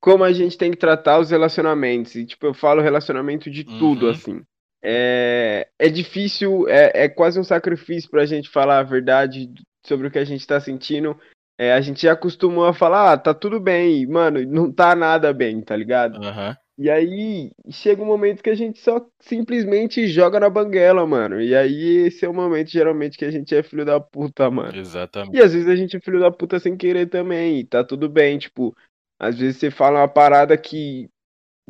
como 0.00 0.24
a 0.24 0.32
gente 0.32 0.58
tem 0.58 0.70
que 0.70 0.76
tratar 0.76 1.18
os 1.18 1.30
relacionamentos. 1.30 2.14
E, 2.16 2.26
tipo, 2.26 2.46
eu 2.46 2.52
falo 2.52 2.82
relacionamento 2.82 3.50
de 3.50 3.64
tudo, 3.64 4.06
Uhum. 4.06 4.10
assim. 4.10 4.42
É, 4.82 5.68
é 5.78 5.88
difícil, 5.88 6.68
é, 6.68 7.04
é 7.04 7.08
quase 7.08 7.38
um 7.38 7.44
sacrifício 7.44 8.10
pra 8.10 8.26
gente 8.26 8.48
falar 8.48 8.80
a 8.80 8.82
verdade 8.82 9.48
sobre 9.86 10.08
o 10.08 10.10
que 10.10 10.18
a 10.18 10.24
gente 10.24 10.44
tá 10.44 10.60
sentindo. 10.60 11.16
É, 11.56 11.72
a 11.72 11.80
gente 11.80 12.02
já 12.02 12.12
acostumou 12.12 12.66
a 12.66 12.74
falar, 12.74 13.12
ah, 13.12 13.16
tá 13.16 13.32
tudo 13.32 13.60
bem, 13.60 14.04
mano, 14.06 14.44
não 14.44 14.72
tá 14.72 14.96
nada 14.96 15.32
bem, 15.32 15.60
tá 15.60 15.76
ligado? 15.76 16.20
Aham. 16.20 16.56
E 16.78 16.90
aí 16.90 17.50
chega 17.70 18.02
um 18.02 18.06
momento 18.06 18.42
que 18.42 18.50
a 18.50 18.54
gente 18.54 18.78
só 18.80 19.06
simplesmente 19.20 20.06
joga 20.08 20.40
na 20.40 20.48
banguela, 20.48 21.06
mano. 21.06 21.40
E 21.40 21.54
aí 21.54 22.06
esse 22.06 22.24
é 22.24 22.28
o 22.28 22.34
momento, 22.34 22.70
geralmente, 22.70 23.18
que 23.18 23.24
a 23.24 23.30
gente 23.30 23.54
é 23.54 23.62
filho 23.62 23.84
da 23.84 24.00
puta, 24.00 24.50
mano. 24.50 24.76
Exatamente. 24.76 25.36
E 25.36 25.42
às 25.42 25.52
vezes 25.52 25.68
a 25.68 25.76
gente 25.76 25.96
é 25.96 26.00
filho 26.00 26.18
da 26.18 26.30
puta 26.30 26.58
sem 26.58 26.76
querer 26.76 27.06
também, 27.08 27.60
e 27.60 27.64
tá 27.64 27.84
tudo 27.84 28.08
bem, 28.08 28.38
tipo, 28.38 28.74
às 29.20 29.38
vezes 29.38 29.58
você 29.58 29.70
fala 29.70 30.00
uma 30.00 30.08
parada 30.08 30.56
que, 30.56 31.08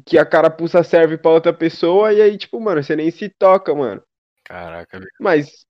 que 0.06 0.16
a 0.16 0.24
carapuça 0.24 0.82
serve 0.82 1.18
pra 1.18 1.32
outra 1.32 1.52
pessoa, 1.52 2.12
e 2.12 2.22
aí, 2.22 2.38
tipo, 2.38 2.60
mano, 2.60 2.82
você 2.82 2.94
nem 2.94 3.10
se 3.10 3.28
toca, 3.28 3.74
mano. 3.74 4.02
Caraca, 4.44 4.98
velho. 4.98 5.10
Mas 5.20 5.66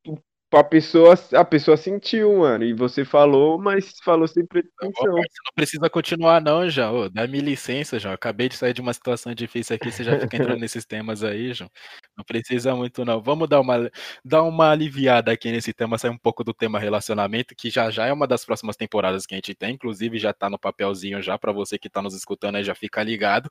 a 0.57 0.65
pessoa, 0.65 1.15
a 1.33 1.45
pessoa 1.45 1.77
sentiu, 1.77 2.39
mano, 2.39 2.65
e 2.65 2.73
você 2.73 3.05
falou, 3.05 3.59
mas 3.59 3.93
falou 4.05 4.27
sem 4.29 4.45
pretensão. 4.47 4.91
parceiro, 4.93 5.17
não 5.17 5.53
precisa 5.55 5.91
continuar, 5.91 6.41
não, 6.41 6.69
João. 6.69 7.09
Dá-me 7.11 7.41
licença, 7.41 7.99
João. 7.99 8.15
Acabei 8.15 8.49
de 8.49 8.57
sair 8.57 8.73
de 8.73 8.81
uma 8.81 8.93
situação 8.93 9.35
difícil 9.35 9.77
aqui, 9.77 9.91
você 9.91 10.05
já 10.05 10.19
fica 10.19 10.37
entrando 10.37 10.59
nesses 10.61 10.85
temas 10.85 11.25
aí, 11.25 11.53
João. 11.53 11.71
Não 12.17 12.25
precisa 12.25 12.75
muito, 12.75 13.05
não. 13.05 13.23
Vamos 13.23 13.49
dar 13.49 13.61
uma, 13.61 13.91
dar 14.25 14.43
uma 14.43 14.71
aliviada 14.71 15.33
aqui 15.33 15.51
nesse 15.51 15.73
tema, 15.73 15.99
sair 15.99 16.11
um 16.11 16.19
pouco 16.19 16.45
do 16.45 16.53
tema 16.53 16.79
relacionamento, 16.79 17.55
que 17.57 17.71
já 17.71 17.91
já 17.91 18.07
é 18.07 18.13
uma 18.13 18.27
das 18.27 18.45
próximas 18.45 18.77
temporadas 18.77 19.27
que 19.27 19.35
a 19.35 19.37
gente 19.39 19.55
tem. 19.55 19.75
Inclusive, 19.75 20.19
já 20.19 20.33
tá 20.33 20.51
no 20.51 20.59
papelzinho 20.59 21.23
já, 21.23 21.39
pra 21.39 21.53
você 21.53 21.79
que 21.79 21.89
tá 21.89 22.03
nos 22.03 22.15
escutando 22.15 22.57
aí, 22.57 22.65
já 22.65 22.75
fica 22.75 23.03
ligado. 23.03 23.51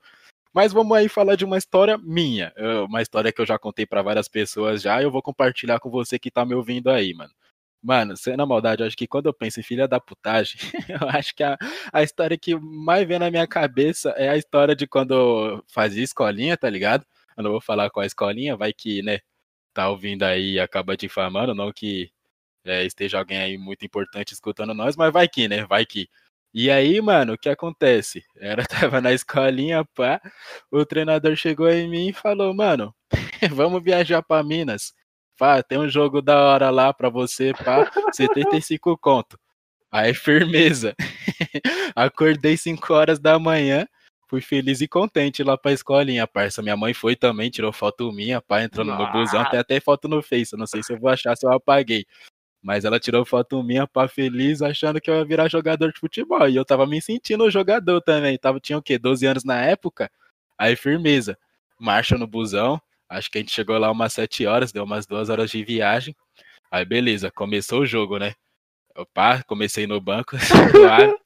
Mas 0.54 0.74
vamos 0.74 0.98
aí 0.98 1.08
falar 1.08 1.36
de 1.36 1.46
uma 1.46 1.58
história 1.58 1.98
minha, 1.98 2.54
uma 2.88 3.02
história 3.02 3.32
que 3.32 3.40
eu 3.42 3.46
já 3.46 3.58
contei 3.58 3.86
pra 3.86 4.02
várias 4.02 4.28
pessoas 4.28 4.82
já, 4.82 5.02
e 5.02 5.06
eu 5.06 5.12
vou 5.12 5.22
compartilhar 5.22 5.80
com 5.80 5.90
você 5.90 6.20
que 6.20 6.30
tá 6.32 6.46
me 6.46 6.54
ouvindo 6.54 6.90
aí, 6.90 7.14
mano. 7.14 7.32
Mano, 7.84 8.16
sem 8.18 8.38
na 8.38 8.46
maldade, 8.46 8.84
eu 8.84 8.88
acho 8.88 8.98
que 8.98 9.08
quando 9.08 9.26
eu 9.28 9.34
penso 9.34 9.60
em 9.60 9.64
filha 9.64 9.88
da 9.88 10.00
putagem, 10.00 10.58
eu 10.90 11.10
acho 11.10 11.34
que 11.36 11.44
a, 11.44 11.58
a 11.92 12.04
história 12.04 12.38
que 12.38 12.56
mais 12.56 13.08
vem 13.08 13.18
na 13.20 13.32
minha 13.32 13.48
cabeça 13.48 14.12
é 14.12 14.30
a 14.30 14.38
história 14.38 14.76
de 14.76 14.86
quando 14.88 15.14
eu 15.14 15.64
fazia 15.68 16.04
escolinha, 16.04 16.56
tá 16.58 16.70
ligado? 16.70 17.06
Eu 17.36 17.44
não 17.44 17.52
vou 17.52 17.62
falar 17.62 17.90
qual 17.90 18.04
a 18.04 18.08
escolinha, 18.08 18.56
vai 18.58 18.72
que, 18.74 19.02
né, 19.02 19.20
tá 19.74 19.90
ouvindo 19.90 20.24
aí 20.24 20.54
e 20.56 20.60
acaba 20.60 20.98
difamando, 20.98 21.56
não 21.56 21.72
que 21.74 22.12
é, 22.66 22.86
esteja 22.86 23.20
alguém 23.20 23.40
aí 23.40 23.58
muito 23.58 23.86
importante 23.86 24.34
escutando 24.34 24.74
nós, 24.74 24.96
mas 24.98 25.14
vai 25.14 25.28
que, 25.28 25.48
né, 25.48 25.66
vai 25.66 25.86
que. 25.86 26.10
E 26.54 26.70
aí, 26.70 27.00
mano, 27.02 27.34
o 27.34 27.38
que 27.38 27.50
acontece? 27.50 28.24
Era, 28.40 28.66
tava 28.66 29.00
na 29.02 29.14
escolinha, 29.14 29.86
pá, 29.96 30.22
o 30.72 30.86
treinador 30.86 31.36
chegou 31.36 31.70
em 31.70 31.90
mim 31.90 32.10
e 32.10 32.14
falou, 32.14 32.54
mano, 32.54 32.94
vamos 33.52 33.84
viajar 33.84 34.22
pra 34.22 34.44
Minas. 34.44 34.94
Pá, 35.38 35.64
tem 35.64 35.80
um 35.80 35.90
jogo 35.90 36.22
da 36.22 36.38
hora 36.40 36.70
lá 36.70 36.94
pra 36.94 37.10
você, 37.10 37.54
pá, 37.54 37.90
75 38.12 38.98
conto. 38.98 39.40
Aí, 39.92 40.14
firmeza. 40.16 40.96
Acordei 41.96 42.58
5 42.58 42.94
horas 42.94 43.20
da 43.20 43.40
manhã, 43.40 43.88
fui 44.28 44.42
feliz 44.42 44.82
e 44.82 44.88
contente 44.88 45.44
lá 45.44 45.58
pra 45.58 45.72
escolinha, 45.72 46.28
parça. 46.28 46.62
Minha 46.62 46.78
mãe 46.78 46.94
foi 46.94 47.16
também, 47.16 47.50
tirou 47.50 47.72
foto 47.74 48.12
minha, 48.12 48.42
pá, 48.42 48.62
entrando 48.64 48.94
no 48.94 49.12
busão, 49.12 49.44
tem 49.50 49.60
até 49.60 49.80
foto 49.80 50.08
no 50.08 50.22
Face, 50.22 50.54
eu 50.54 50.60
não 50.60 50.68
sei 50.68 50.84
se 50.84 50.94
eu 50.94 51.00
vou 51.00 51.10
achar 51.10 51.36
se 51.36 51.46
eu 51.46 51.52
apaguei. 51.52 52.06
Mas 52.62 52.86
ela 52.86 53.00
tirou 53.00 53.26
foto 53.26 53.64
minha, 53.64 53.88
pá, 53.88 54.08
feliz, 54.08 54.62
achando 54.62 55.02
que 55.02 55.10
eu 55.10 55.16
ia 55.16 55.26
virar 55.26 55.50
jogador 55.50 55.92
de 55.92 56.00
futebol. 56.00 56.48
E 56.48 56.56
eu 56.56 56.64
tava 56.64 56.86
me 56.86 57.02
sentindo 57.02 57.50
jogador 57.50 58.02
também. 58.02 58.38
Tava, 58.38 58.60
tinha 58.60 58.78
o 58.78 58.84
quê? 58.84 59.00
12 59.00 59.26
anos 59.26 59.44
na 59.44 59.60
época? 59.62 60.12
Aí, 60.58 60.76
firmeza. 60.76 61.38
Marcha 61.80 62.18
no 62.18 62.28
busão. 62.28 62.80
Acho 63.10 63.32
que 63.32 63.40
a 63.40 63.42
gente 63.42 63.52
chegou 63.52 63.78
lá 63.78 63.92
umas 63.92 64.14
7 64.14 64.46
horas, 64.46 64.72
deu 64.72 64.84
umas 64.84 65.08
2 65.08 65.30
horas 65.30 65.50
de 65.50 65.64
viagem. 65.64 66.16
Aí, 66.72 66.86
beleza, 66.86 67.32
começou 67.32 67.82
o 67.82 67.86
jogo, 67.86 68.18
né? 68.18 68.34
Opa, 68.96 69.44
comecei 69.44 69.88
no 69.88 70.00
banco. 70.00 70.38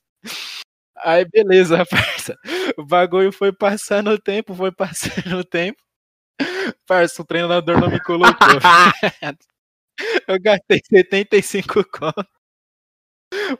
Aí, 1.04 1.26
beleza, 1.26 1.86
parça. 1.86 2.38
O 2.78 2.86
bagulho 2.86 3.32
foi 3.32 3.52
passando 3.52 4.12
o 4.12 4.20
tempo, 4.20 4.56
foi 4.56 4.72
passando 4.72 5.40
o 5.40 5.44
tempo. 5.44 5.82
Parça, 6.88 7.22
o 7.22 7.26
treinador 7.26 7.80
não 7.80 7.90
me 7.90 8.00
colocou. 8.00 8.48
Eu 10.28 10.40
gastei 10.42 10.80
75 10.90 11.84
conto 11.92 12.28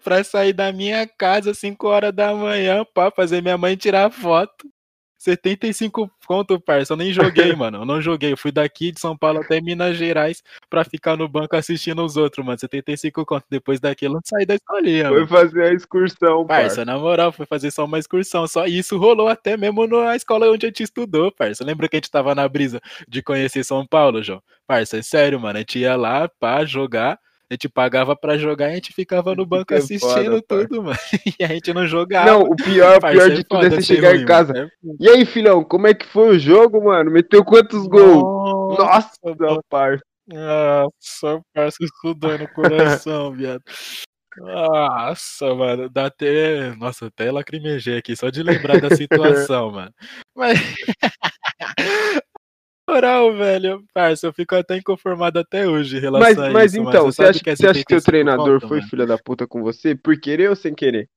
pra 0.04 0.24
sair 0.24 0.54
da 0.54 0.72
minha 0.72 1.08
casa 1.08 1.54
5 1.54 1.88
horas 1.88 2.14
da 2.16 2.34
manhã 2.34 2.86
pra 2.94 3.12
fazer 3.12 3.42
minha 3.42 3.58
mãe 3.58 3.76
tirar 3.76 4.12
foto. 4.12 4.68
75 5.26 6.10
conto, 6.28 6.60
parça. 6.60 6.94
Eu 6.94 6.98
nem 6.98 7.12
joguei, 7.12 7.54
mano. 7.56 7.80
Eu 7.80 7.86
não 7.86 8.00
joguei. 8.02 8.32
Eu 8.32 8.38
fui 8.38 8.52
daqui 8.52 8.92
de 8.92 9.00
São 9.00 9.18
Paulo 9.18 9.40
até 9.42 9.60
Minas 9.60 9.98
Gerais 9.98 10.44
pra 10.70 10.84
ficar 10.84 11.18
no 11.18 11.28
banco 11.28 11.56
assistindo 11.56 12.04
os 12.06 12.16
outros, 12.16 12.46
mano. 12.46 12.58
75 12.60 13.26
conto. 13.26 13.46
Depois 13.50 13.80
daquilo, 13.80 14.18
eu 14.18 14.22
saí 14.24 14.46
da 14.46 14.56
escolinha, 14.56 15.08
Foi 15.08 15.16
mano. 15.16 15.28
fazer 15.28 15.64
a 15.64 15.74
excursão, 15.74 16.46
Parça, 16.46 16.78
parça. 16.78 16.86
na 16.86 16.98
moral, 16.98 17.32
foi 17.32 17.46
fazer 17.46 17.72
só 17.72 17.86
uma 17.86 17.98
excursão. 18.00 18.48
Só 18.48 18.66
isso 18.66 18.98
rolou 18.98 19.28
até 19.28 19.58
mesmo 19.58 19.88
na 19.88 20.16
escola 20.16 20.50
onde 20.52 20.66
a 20.66 20.70
gente 20.70 20.84
estudou, 20.84 21.32
parça. 21.32 21.64
Lembra 21.66 21.90
que 21.90 21.96
a 21.96 22.00
gente 22.00 22.12
tava 22.12 22.36
na 22.36 22.48
brisa 22.48 22.80
de 23.08 23.22
conhecer 23.24 23.64
São 23.64 23.86
Paulo, 23.86 24.22
João? 24.24 24.42
Parça, 24.68 24.98
é 24.98 25.02
sério, 25.02 25.40
mano. 25.40 25.58
A 25.58 25.60
gente 25.60 25.80
ia 25.80 25.96
lá 25.96 26.30
pra 26.40 26.64
jogar. 26.66 27.20
A 27.50 27.54
gente 27.54 27.70
pagava 27.70 28.16
pra 28.16 28.38
jogar 28.38 28.70
e 28.70 28.72
a 28.72 28.76
gente 28.76 28.92
ficava 28.92 29.36
no 29.36 29.46
banco 29.46 29.74
é 29.74 29.78
assistindo 29.78 30.42
foda, 30.42 30.44
tudo, 30.48 30.84
mano. 30.84 30.98
E 31.40 31.44
a 31.44 31.48
gente 31.48 31.74
não 31.74 31.86
jogava. 31.88 32.26
Não, 32.26 32.42
o 32.42 32.56
pior, 32.56 32.98
o 32.98 33.02
pior 33.02 33.32
é 33.32 33.36
de 33.36 33.44
tudo 33.44 33.66
é 33.66 33.70
você 33.70 33.82
chegar 33.82 34.14
ruim, 34.14 34.24
em 34.24 34.26
casa. 34.26 34.54
É 34.58 34.68
E 35.00 35.10
aí, 35.10 35.26
filhão, 35.26 35.64
como 35.64 35.86
é 35.86 35.94
que 35.94 36.08
foi 36.08 36.36
o 36.36 36.40
jogo, 36.40 36.84
mano? 36.84 37.12
Meteu 37.12 37.46
quantos 37.46 37.86
gols? 37.88 38.78
Nossa, 38.80 39.12
Nossa, 39.40 39.62
parça. 39.70 40.04
Nossa, 40.28 41.42
parça, 41.54 41.78
estudando 41.82 42.42
no 42.42 42.48
coração, 42.48 43.32
viado. 43.36 43.62
Nossa, 44.38 45.54
mano, 45.54 45.90
dá 45.90 46.08
até. 46.08 46.76
Nossa, 46.76 47.08
até 47.08 47.32
lacrimejei 47.32 47.98
aqui 47.98 48.16
só 48.16 48.30
de 48.30 48.44
lembrar 48.44 48.82
da 48.82 48.90
situação, 48.96 49.72
mano. 49.72 49.94
Mas. 50.36 50.60
Moral, 52.88 53.34
velho, 53.34 53.84
parça, 53.94 54.28
eu 54.28 54.34
fico 54.34 54.56
até 54.56 54.78
inconformado 54.78 55.40
até 55.40 55.68
hoje 55.68 55.98
em 55.98 56.00
relação 56.00 56.36
Mas, 56.36 56.38
a 56.38 56.52
mas 56.52 56.74
isso, 56.74 56.82
então, 56.84 57.06
você 57.06 57.24
sabe 57.24 57.30
acha, 57.30 57.44
que 57.44 57.50
é 57.50 57.56
você 57.56 57.68
acha 57.68 57.84
que 57.84 57.94
seu 57.94 58.00
75 58.00 58.06
treinador 58.06 58.62
foi 58.62 58.78
mano? 58.78 58.90
filha 58.90 59.06
da 59.08 59.18
puta 59.18 59.48
com 59.48 59.62
você 59.64 59.96
por 59.96 60.20
querer 60.20 60.50
ou 60.50 60.56
sem 60.56 60.74
querer? 60.74 61.10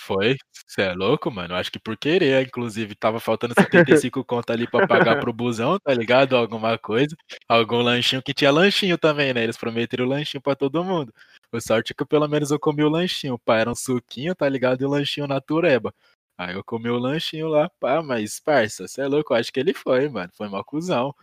Foi? 0.00 0.36
Você 0.66 0.82
é 0.82 0.92
louco, 0.94 1.30
mano? 1.30 1.54
Acho 1.54 1.70
que 1.70 1.78
por 1.78 1.96
querer, 1.96 2.44
inclusive, 2.44 2.96
tava 2.96 3.20
faltando 3.20 3.54
75 3.54 4.24
conto 4.24 4.50
ali 4.50 4.68
pra 4.68 4.86
pagar 4.86 5.20
pro 5.20 5.32
busão, 5.32 5.78
tá 5.78 5.94
ligado? 5.94 6.36
Alguma 6.36 6.76
coisa. 6.76 7.14
Algum 7.48 7.82
lanchinho 7.82 8.22
que 8.22 8.34
tinha 8.34 8.50
lanchinho 8.50 8.98
também, 8.98 9.32
né? 9.32 9.44
Eles 9.44 9.56
prometeram 9.56 10.06
lanchinho 10.06 10.40
pra 10.40 10.56
todo 10.56 10.82
mundo. 10.82 11.12
O 11.52 11.60
sorte 11.60 11.92
é 11.92 11.94
que 11.94 12.04
pelo 12.04 12.26
menos 12.26 12.50
eu 12.50 12.58
comi 12.58 12.82
o 12.82 12.88
lanchinho, 12.88 13.38
pá. 13.38 13.58
Era 13.58 13.70
um 13.70 13.74
suquinho, 13.76 14.34
tá 14.34 14.48
ligado? 14.48 14.82
E 14.82 14.84
o 14.84 14.88
lanchinho 14.90 15.28
natureba. 15.28 15.94
Aí 16.38 16.54
eu 16.54 16.62
comi 16.64 16.90
o 16.90 16.98
lanchinho 16.98 17.48
lá, 17.48 17.70
pá, 17.80 18.02
mas, 18.02 18.38
parça, 18.40 18.86
você 18.86 19.00
é 19.00 19.06
louco? 19.06 19.32
Eu 19.32 19.38
acho 19.38 19.52
que 19.52 19.60
ele 19.60 19.72
foi, 19.72 20.08
mano. 20.08 20.30
Foi 20.34 20.46
uma 20.48 20.62
cuzão. 20.62 21.14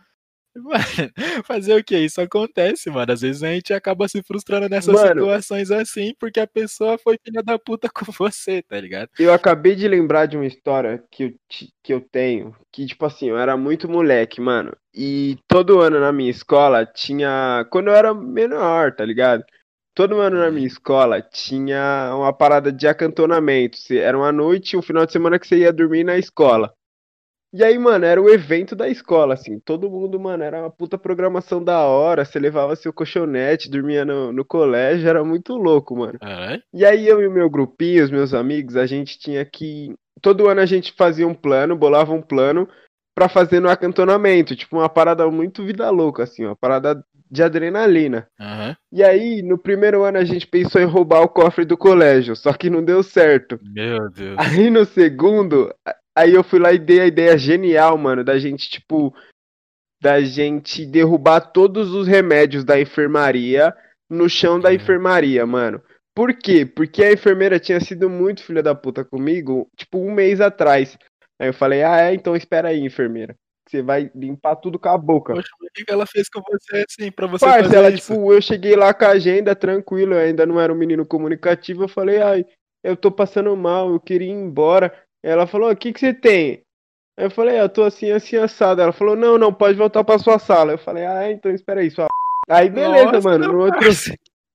Mano, 0.56 1.42
fazer 1.44 1.74
o 1.74 1.82
que? 1.82 1.98
Isso 1.98 2.20
acontece, 2.20 2.88
mano. 2.88 3.12
Às 3.12 3.22
vezes 3.22 3.42
a 3.42 3.48
gente 3.48 3.74
acaba 3.74 4.06
se 4.06 4.22
frustrando 4.22 4.68
nessas 4.68 4.94
Mano. 4.94 5.08
situações 5.08 5.70
assim, 5.72 6.14
porque 6.16 6.38
a 6.38 6.46
pessoa 6.46 6.96
foi 6.96 7.18
filha 7.24 7.42
da 7.42 7.58
puta 7.58 7.88
com 7.92 8.04
você, 8.12 8.62
tá 8.62 8.80
ligado? 8.80 9.08
Eu 9.18 9.32
acabei 9.32 9.74
de 9.74 9.88
lembrar 9.88 10.26
de 10.26 10.36
uma 10.36 10.46
história 10.46 11.02
que 11.10 11.24
eu, 11.24 11.34
que 11.82 11.92
eu 11.92 12.00
tenho, 12.00 12.54
que, 12.70 12.86
tipo 12.86 13.04
assim, 13.04 13.30
eu 13.30 13.38
era 13.38 13.56
muito 13.56 13.88
moleque, 13.88 14.40
mano. 14.40 14.72
E 14.94 15.36
todo 15.48 15.80
ano 15.80 15.98
na 15.98 16.12
minha 16.12 16.30
escola 16.30 16.86
tinha. 16.86 17.66
Quando 17.70 17.88
eu 17.88 17.94
era 17.94 18.14
menor, 18.14 18.94
tá 18.94 19.04
ligado? 19.04 19.44
Todo 19.94 20.18
ano 20.18 20.38
na 20.38 20.50
minha 20.50 20.66
escola 20.66 21.22
tinha 21.22 22.12
uma 22.16 22.32
parada 22.32 22.72
de 22.72 22.88
acantonamento. 22.88 23.78
Era 23.92 24.18
uma 24.18 24.32
noite, 24.32 24.76
um 24.76 24.82
final 24.82 25.06
de 25.06 25.12
semana 25.12 25.38
que 25.38 25.46
você 25.46 25.58
ia 25.58 25.72
dormir 25.72 26.02
na 26.02 26.18
escola. 26.18 26.72
E 27.56 27.62
aí, 27.62 27.78
mano, 27.78 28.04
era 28.04 28.20
o 28.20 28.28
evento 28.28 28.74
da 28.74 28.88
escola, 28.88 29.34
assim. 29.34 29.60
Todo 29.60 29.88
mundo, 29.88 30.18
mano, 30.18 30.42
era 30.42 30.60
uma 30.62 30.70
puta 30.70 30.98
programação 30.98 31.62
da 31.62 31.84
hora. 31.84 32.24
Você 32.24 32.40
levava 32.40 32.74
seu 32.74 32.92
colchonete, 32.92 33.70
dormia 33.70 34.04
no, 34.04 34.32
no 34.32 34.44
colégio, 34.44 35.08
era 35.08 35.22
muito 35.22 35.54
louco, 35.54 35.96
mano. 35.96 36.18
Caralho. 36.18 36.60
E 36.74 36.84
aí 36.84 37.06
eu 37.06 37.22
e 37.22 37.28
o 37.28 37.30
meu 37.30 37.48
grupinho, 37.48 38.02
os 38.02 38.10
meus 38.10 38.34
amigos, 38.34 38.76
a 38.76 38.86
gente 38.86 39.16
tinha 39.16 39.44
que. 39.44 39.94
Todo 40.20 40.48
ano 40.48 40.60
a 40.60 40.66
gente 40.66 40.92
fazia 40.98 41.28
um 41.28 41.34
plano, 41.34 41.76
bolava 41.76 42.12
um 42.12 42.20
plano 42.20 42.68
pra 43.14 43.28
fazer 43.28 43.60
no 43.60 43.70
acantonamento. 43.70 44.56
Tipo, 44.56 44.78
uma 44.78 44.88
parada 44.88 45.30
muito 45.30 45.64
vida 45.64 45.88
louca, 45.90 46.24
assim, 46.24 46.44
uma 46.44 46.56
parada 46.56 47.00
de 47.34 47.42
adrenalina. 47.42 48.28
Aham. 48.40 48.76
E 48.92 49.02
aí, 49.02 49.42
no 49.42 49.58
primeiro 49.58 50.04
ano 50.04 50.18
a 50.18 50.24
gente 50.24 50.46
pensou 50.46 50.80
em 50.80 50.84
roubar 50.86 51.20
o 51.22 51.28
cofre 51.28 51.64
do 51.64 51.76
colégio, 51.76 52.36
só 52.36 52.52
que 52.52 52.70
não 52.70 52.82
deu 52.82 53.02
certo. 53.02 53.58
Meu 53.62 54.08
Deus. 54.10 54.36
Aí 54.38 54.70
no 54.70 54.84
segundo, 54.84 55.74
aí 56.16 56.32
eu 56.32 56.44
fui 56.44 56.60
lá 56.60 56.72
e 56.72 56.78
dei 56.78 57.00
a 57.00 57.06
ideia 57.06 57.36
genial, 57.36 57.98
mano, 57.98 58.22
da 58.22 58.38
gente, 58.38 58.70
tipo, 58.70 59.12
da 60.00 60.20
gente 60.20 60.86
derrubar 60.86 61.40
todos 61.40 61.92
os 61.92 62.06
remédios 62.06 62.64
da 62.64 62.80
enfermaria 62.80 63.74
no 64.08 64.28
chão 64.28 64.60
da 64.60 64.68
Uhum. 64.68 64.76
enfermaria, 64.76 65.44
mano. 65.44 65.82
Por 66.14 66.32
quê? 66.34 66.64
Porque 66.64 67.02
a 67.02 67.12
enfermeira 67.12 67.58
tinha 67.58 67.80
sido 67.80 68.08
muito 68.08 68.44
filha 68.44 68.62
da 68.62 68.74
puta 68.74 69.04
comigo, 69.04 69.68
tipo, 69.76 69.98
um 69.98 70.12
mês 70.12 70.40
atrás. 70.40 70.96
Aí 71.40 71.48
eu 71.48 71.54
falei, 71.54 71.82
ah, 71.82 72.00
é, 72.00 72.14
então 72.14 72.36
espera 72.36 72.68
aí, 72.68 72.78
enfermeira. 72.80 73.34
Você 73.74 73.82
vai 73.82 74.08
limpar 74.14 74.54
tudo 74.54 74.78
com 74.78 74.88
a 74.88 74.96
boca. 74.96 75.34
Poxa, 75.34 75.48
o 75.60 75.66
que 75.72 75.92
ela 75.92 76.06
fez 76.06 76.28
com 76.28 76.40
você 76.42 76.84
assim, 76.88 77.10
pra 77.10 77.26
você 77.26 77.44
Parça, 77.44 77.64
fazer 77.64 77.76
ela, 77.76 77.90
isso? 77.90 78.12
tipo, 78.12 78.32
eu 78.32 78.40
cheguei 78.40 78.76
lá 78.76 78.94
com 78.94 79.04
a 79.04 79.08
agenda 79.08 79.56
tranquilo, 79.56 80.14
eu 80.14 80.20
ainda 80.20 80.46
não 80.46 80.60
era 80.60 80.72
um 80.72 80.76
menino 80.76 81.04
comunicativo, 81.04 81.82
eu 81.82 81.88
falei, 81.88 82.22
ai, 82.22 82.46
eu 82.84 82.96
tô 82.96 83.10
passando 83.10 83.56
mal, 83.56 83.90
eu 83.90 83.98
queria 83.98 84.28
ir 84.28 84.30
embora. 84.30 84.94
Ela 85.24 85.44
falou, 85.44 85.72
o 85.72 85.76
que 85.76 85.92
que 85.92 85.98
você 85.98 86.14
tem? 86.14 86.62
Aí 87.18 87.26
eu 87.26 87.30
falei, 87.30 87.58
ah, 87.58 87.62
eu 87.62 87.68
tô 87.68 87.82
assim, 87.82 88.12
assim, 88.12 88.36
assado. 88.36 88.80
Ela 88.80 88.92
falou, 88.92 89.16
não, 89.16 89.36
não, 89.36 89.52
pode 89.52 89.76
voltar 89.76 90.04
pra 90.04 90.20
sua 90.20 90.38
sala. 90.38 90.72
Eu 90.72 90.78
falei, 90.78 91.04
ah, 91.04 91.32
então 91.32 91.50
espera 91.50 91.80
aí, 91.80 91.90
sua... 91.90 92.06
Aí 92.48 92.70
beleza, 92.70 93.10
Nossa, 93.10 93.28
mano, 93.28 93.52
no 93.52 93.58
outro, 93.58 93.88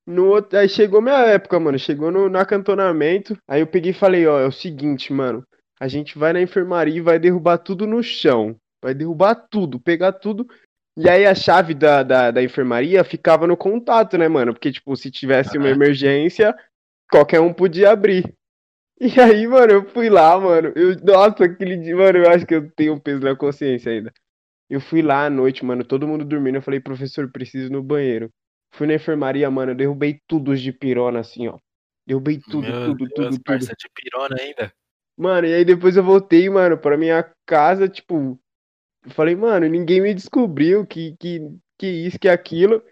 no 0.08 0.28
outro, 0.28 0.58
aí 0.58 0.70
chegou 0.70 1.02
minha 1.02 1.26
época, 1.26 1.60
mano, 1.60 1.78
chegou 1.78 2.10
no, 2.10 2.30
no 2.30 2.38
acantonamento, 2.38 3.38
aí 3.48 3.60
eu 3.60 3.68
peguei 3.68 3.92
e 3.92 3.96
falei, 3.96 4.26
ó, 4.28 4.40
é 4.40 4.46
o 4.46 4.52
seguinte, 4.52 5.12
mano, 5.12 5.44
a 5.80 5.88
gente 5.90 6.18
vai 6.18 6.32
na 6.32 6.42
enfermaria 6.42 6.98
e 6.98 7.02
vai 7.02 7.18
derrubar 7.18 7.58
tudo 7.58 7.88
no 7.88 8.04
chão, 8.04 8.56
vai 8.82 8.94
derrubar 8.94 9.36
tudo, 9.36 9.80
pegar 9.80 10.14
tudo, 10.14 10.48
e 10.98 11.10
aí 11.10 11.26
a 11.26 11.34
chave 11.34 11.74
da, 11.74 12.04
da, 12.04 12.32
da 12.32 12.44
enfermaria 12.44 13.04
ficava 13.04 13.48
no 13.48 13.56
contato, 13.56 14.18
né, 14.18 14.28
mano, 14.28 14.54
porque, 14.54 14.72
tipo, 14.72 14.96
se 14.96 15.10
tivesse 15.10 15.58
uma 15.58 15.70
emergência, 15.70 16.56
qualquer 17.10 17.40
um 17.40 17.54
podia 17.54 17.92
abrir. 17.92 18.34
E 19.02 19.18
aí, 19.18 19.48
mano, 19.48 19.72
eu 19.72 19.86
fui 19.90 20.10
lá, 20.10 20.38
mano, 20.38 20.74
eu, 20.76 20.94
nossa, 21.02 21.46
aquele 21.46 21.78
dia, 21.78 21.96
mano, 21.96 22.18
eu 22.18 22.30
acho 22.30 22.46
que 22.46 22.54
eu 22.54 22.70
tenho 22.72 22.94
um 22.96 23.00
peso 23.00 23.22
na 23.22 23.34
consciência 23.34 23.92
ainda. 23.92 24.12
Eu 24.70 24.82
fui 24.82 25.02
lá 25.02 25.26
à 25.26 25.30
noite, 25.30 25.64
mano, 25.64 25.86
todo 25.86 26.08
mundo 26.08 26.26
dormindo. 26.26 26.56
Eu 26.58 26.62
falei, 26.62 26.82
professor, 26.82 27.32
preciso 27.32 27.68
ir 27.68 27.72
no 27.72 27.82
banheiro. 27.82 28.30
Fui 28.72 28.86
na 28.86 28.94
enfermaria, 28.96 29.50
mano, 29.50 29.72
eu 29.72 29.76
derrubei 29.76 30.20
tudo 30.28 30.56
de 30.56 30.72
pirona, 30.74 31.22
assim, 31.22 31.48
ó. 31.48 31.58
Derrubei 32.06 32.40
tudo, 32.40 32.68
Meu 32.68 32.86
tudo, 32.86 33.06
Deus, 33.06 33.16
tudo, 33.16 33.44
tudo. 33.44 33.60
de 33.60 33.90
pirona 33.96 34.36
ainda. 34.38 34.74
Mano, 35.18 35.48
e 35.48 35.54
aí 35.54 35.64
depois 35.64 35.96
eu 35.96 36.04
voltei, 36.04 36.50
mano, 36.50 36.78
pra 36.78 36.98
minha 36.98 37.26
casa, 37.46 37.88
tipo. 37.88 38.40
Eu 39.06 39.12
falei, 39.12 39.36
mano, 39.36 39.68
ninguém 39.68 40.02
me 40.02 40.14
descobriu 40.14 40.86
que, 40.86 41.16
que, 41.20 41.40
que 41.78 41.88
isso, 41.88 42.20
que 42.20 42.28
aquilo. 42.28 42.84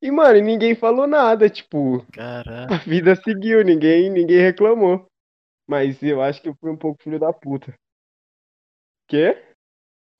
E, 0.00 0.10
mano, 0.10 0.40
ninguém 0.40 0.74
falou 0.74 1.06
nada, 1.06 1.48
tipo, 1.48 2.04
Caralho. 2.12 2.72
a 2.72 2.76
vida 2.78 3.16
seguiu, 3.16 3.64
ninguém, 3.64 4.10
ninguém 4.10 4.38
reclamou. 4.38 5.06
Mas 5.66 6.02
eu 6.02 6.22
acho 6.22 6.40
que 6.40 6.48
eu 6.48 6.56
fui 6.60 6.70
um 6.70 6.76
pouco 6.76 7.02
filho 7.02 7.18
da 7.18 7.32
puta. 7.32 7.74
Quê? 9.08 9.42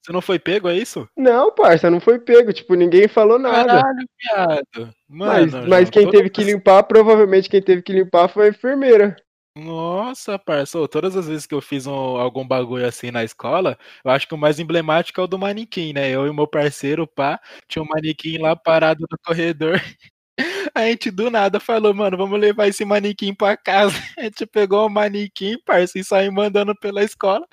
Você 0.04 0.12
não 0.12 0.22
foi 0.22 0.38
pego, 0.38 0.68
é 0.68 0.76
isso? 0.76 1.08
Não, 1.16 1.52
parça, 1.52 1.90
não 1.90 2.00
foi 2.00 2.18
pego, 2.18 2.52
tipo, 2.52 2.74
ninguém 2.74 3.08
falou 3.08 3.38
nada. 3.38 3.82
Caralho, 3.82 4.08
viado. 4.22 4.94
Mas, 5.08 5.52
Mano, 5.52 5.68
mas 5.68 5.80
João, 5.80 5.90
quem 5.90 6.10
teve 6.10 6.30
que 6.30 6.44
limpar, 6.44 6.84
provavelmente 6.84 7.48
quem 7.48 7.60
teve 7.60 7.82
que 7.82 7.92
limpar 7.92 8.28
foi 8.28 8.46
a 8.46 8.50
enfermeira. 8.50 9.16
Nossa, 9.58 10.38
parça, 10.38 10.86
todas 10.86 11.16
as 11.16 11.26
vezes 11.28 11.46
que 11.46 11.54
eu 11.54 11.62
fiz 11.62 11.86
um- 11.86 11.90
algum 12.18 12.46
bagulho 12.46 12.86
assim 12.86 13.10
na 13.10 13.24
escola, 13.24 13.78
eu 14.04 14.10
acho 14.10 14.28
que 14.28 14.34
o 14.34 14.38
mais 14.38 14.58
emblemático 14.60 15.18
é 15.18 15.24
o 15.24 15.26
do 15.26 15.38
manequim, 15.38 15.94
né? 15.94 16.10
Eu 16.10 16.26
e 16.26 16.32
meu 16.34 16.46
parceiro, 16.46 17.06
pá, 17.06 17.40
tinha 17.66 17.82
um 17.82 17.86
manequim 17.86 18.36
lá 18.36 18.54
parado 18.54 19.06
no 19.10 19.16
corredor. 19.24 19.80
A 20.74 20.86
gente 20.88 21.10
do 21.10 21.30
nada 21.30 21.60
falou, 21.60 21.94
mano, 21.94 22.16
vamos 22.18 22.40
levar 22.40 22.68
esse 22.68 22.84
manequim 22.84 23.34
pra 23.34 23.56
casa. 23.56 23.94
A 24.18 24.24
gente 24.24 24.46
pegou 24.46 24.86
o 24.86 24.90
manequim, 24.90 25.58
parça, 25.66 25.98
e 25.98 26.04
saiu 26.04 26.32
mandando 26.32 26.74
pela 26.80 27.04
escola. 27.04 27.46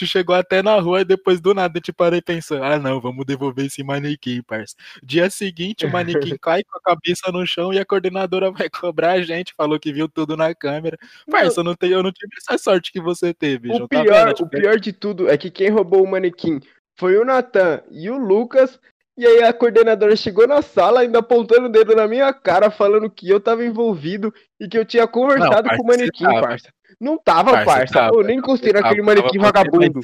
Gente 0.00 0.06
chegou 0.06 0.34
até 0.34 0.62
na 0.62 0.80
rua 0.80 1.02
e 1.02 1.04
depois 1.04 1.40
do 1.40 1.52
nada 1.52 1.72
a 1.74 1.78
gente 1.78 1.92
parou 1.92 2.16
e 2.18 2.22
pensou, 2.22 2.62
ah 2.62 2.78
não, 2.78 3.00
vamos 3.00 3.26
devolver 3.26 3.66
esse 3.66 3.82
manequim, 3.82 4.42
parça. 4.42 4.74
Dia 5.02 5.28
seguinte 5.28 5.84
o 5.84 5.92
manequim 5.92 6.36
cai 6.40 6.62
com 6.64 6.78
a 6.78 6.80
cabeça 6.80 7.30
no 7.30 7.46
chão 7.46 7.70
e 7.72 7.78
a 7.78 7.84
coordenadora 7.84 8.50
vai 8.50 8.68
cobrar 8.70 9.12
a 9.12 9.22
gente, 9.22 9.54
falou 9.54 9.78
que 9.78 9.92
viu 9.92 10.08
tudo 10.08 10.36
na 10.36 10.54
câmera. 10.54 10.98
Parça, 11.30 11.60
eu 11.60 11.64
não, 11.64 11.74
tenho, 11.74 11.94
eu 11.94 12.02
não 12.02 12.12
tive 12.12 12.32
essa 12.38 12.56
sorte 12.56 12.90
que 12.90 13.00
você 13.00 13.34
teve, 13.34 13.70
O 13.70 13.76
João. 13.76 13.88
Tá 13.88 14.02
pior, 14.02 14.26
vendo? 14.28 14.40
o 14.40 14.48
pior 14.48 14.80
de 14.80 14.92
tudo 14.92 15.28
é 15.28 15.36
que 15.36 15.50
quem 15.50 15.68
roubou 15.68 16.02
o 16.02 16.10
manequim 16.10 16.60
foi 16.96 17.18
o 17.18 17.24
Natan 17.24 17.82
e 17.90 18.08
o 18.08 18.16
Lucas. 18.16 18.80
E 19.18 19.26
aí 19.26 19.42
a 19.42 19.52
coordenadora 19.52 20.16
chegou 20.16 20.46
na 20.46 20.62
sala, 20.62 21.00
ainda 21.00 21.18
apontando 21.18 21.66
o 21.66 21.70
dedo 21.70 21.94
na 21.94 22.08
minha 22.08 22.32
cara, 22.32 22.70
falando 22.70 23.10
que 23.10 23.28
eu 23.28 23.38
tava 23.38 23.62
envolvido 23.62 24.32
e 24.58 24.66
que 24.66 24.78
eu 24.78 24.84
tinha 24.84 25.06
conversado 25.06 25.68
Não, 25.68 25.76
com 25.76 25.82
o 25.82 25.86
manequim, 25.86 26.24
parça. 26.24 26.72
Não 27.00 27.18
tava, 27.18 27.52
Parça, 27.52 27.64
parça. 27.66 27.94
tava, 27.94 28.16
eu 28.16 28.22
nem 28.24 28.38
encostei 28.38 28.72
naquele 28.72 29.02
tava 29.02 29.06
manequim 29.06 29.38
vagabundo. 29.38 30.00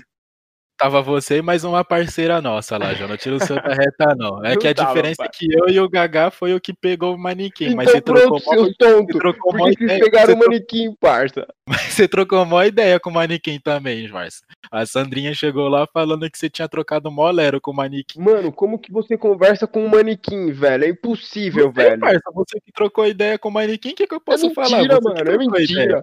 Tava 0.79 1.01
você 1.01 1.39
e 1.39 1.43
mais 1.43 1.65
uma 1.65 1.83
parceira 1.83 2.39
nossa 2.43 2.77
lá, 2.77 2.93
João. 2.93 3.09
Não 3.09 3.17
tira 3.17 3.37
o 3.37 3.41
seu 3.41 3.57
da 3.57 3.73
reta, 3.73 4.15
não. 4.15 4.45
É 4.45 4.51
Não 4.51 4.59
que 4.61 4.69
a 4.69 4.75
tava, 4.75 4.89
diferença 4.91 5.17
pai. 5.17 5.27
é 5.27 5.31
que 5.31 5.47
eu 5.51 5.69
e 5.71 5.81
o 5.81 5.89
Gagá 5.89 6.31
foi 6.31 6.53
o 6.55 6.61
que 6.61 6.75
pegou 6.75 7.15
o 7.15 7.19
manequim, 7.19 7.75
mas 7.75 7.89
Então 7.89 7.95
você 7.95 8.01
trocou 8.03 8.41
pronto, 8.41 8.45
mó- 8.45 8.53
seus 8.53 8.69
você 8.69 9.19
trocou 9.19 9.53
Por 9.53 9.59
mó 9.59 9.65
que 9.69 9.73
vocês 9.73 9.81
ideia, 9.91 10.01
pegaram 10.05 10.27
você 10.27 10.33
o 10.35 10.39
manequim, 10.39 10.95
parça? 11.01 11.47
Mas 11.69 11.81
você 11.81 12.07
trocou 12.07 12.43
uma 12.45 12.65
ideia 12.65 13.01
com 13.01 13.11
o 13.11 13.13
manequim 13.13 13.59
também, 13.59 14.07
Márcio. 14.09 14.43
A 14.71 14.87
Sandrinha 14.87 15.35
chegou 15.35 15.69
lá 15.69 15.85
falando 15.93 16.31
que 16.31 16.39
você 16.39 16.49
tinha 16.49 16.69
trocado 16.69 17.11
mó 17.11 17.29
lero 17.29 17.61
com 17.61 17.73
o 17.73 17.75
manequim. 17.75 18.21
Mano, 18.21 18.53
como 18.53 18.79
que 18.79 18.93
você 18.93 19.19
conversa 19.19 19.67
com 19.67 19.85
um 19.85 19.89
manequim, 19.89 20.53
velho? 20.53 20.85
É 20.85 20.89
impossível, 20.91 21.73
você, 21.73 21.83
velho. 21.89 22.01
Parça, 22.01 22.21
você 22.33 22.61
que 22.61 22.71
trocou 22.71 23.05
ideia 23.05 23.37
com 23.37 23.49
o 23.49 23.53
manequim, 23.53 23.91
o 23.91 23.95
que, 23.97 24.07
que 24.07 24.15
eu 24.15 24.21
posso 24.21 24.45
é 24.45 24.49
mentira, 24.49 24.69
falar? 24.69 25.01
Você 25.01 25.09
mano, 25.09 25.31
é 25.33 25.39
mentira. 25.39 25.83
Ideia, 25.83 26.03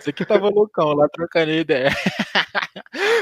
você 0.00 0.12
que 0.12 0.24
tava 0.24 0.48
loucão 0.48 0.92
lá 0.94 1.08
trocando 1.08 1.52
ideia. 1.52 1.90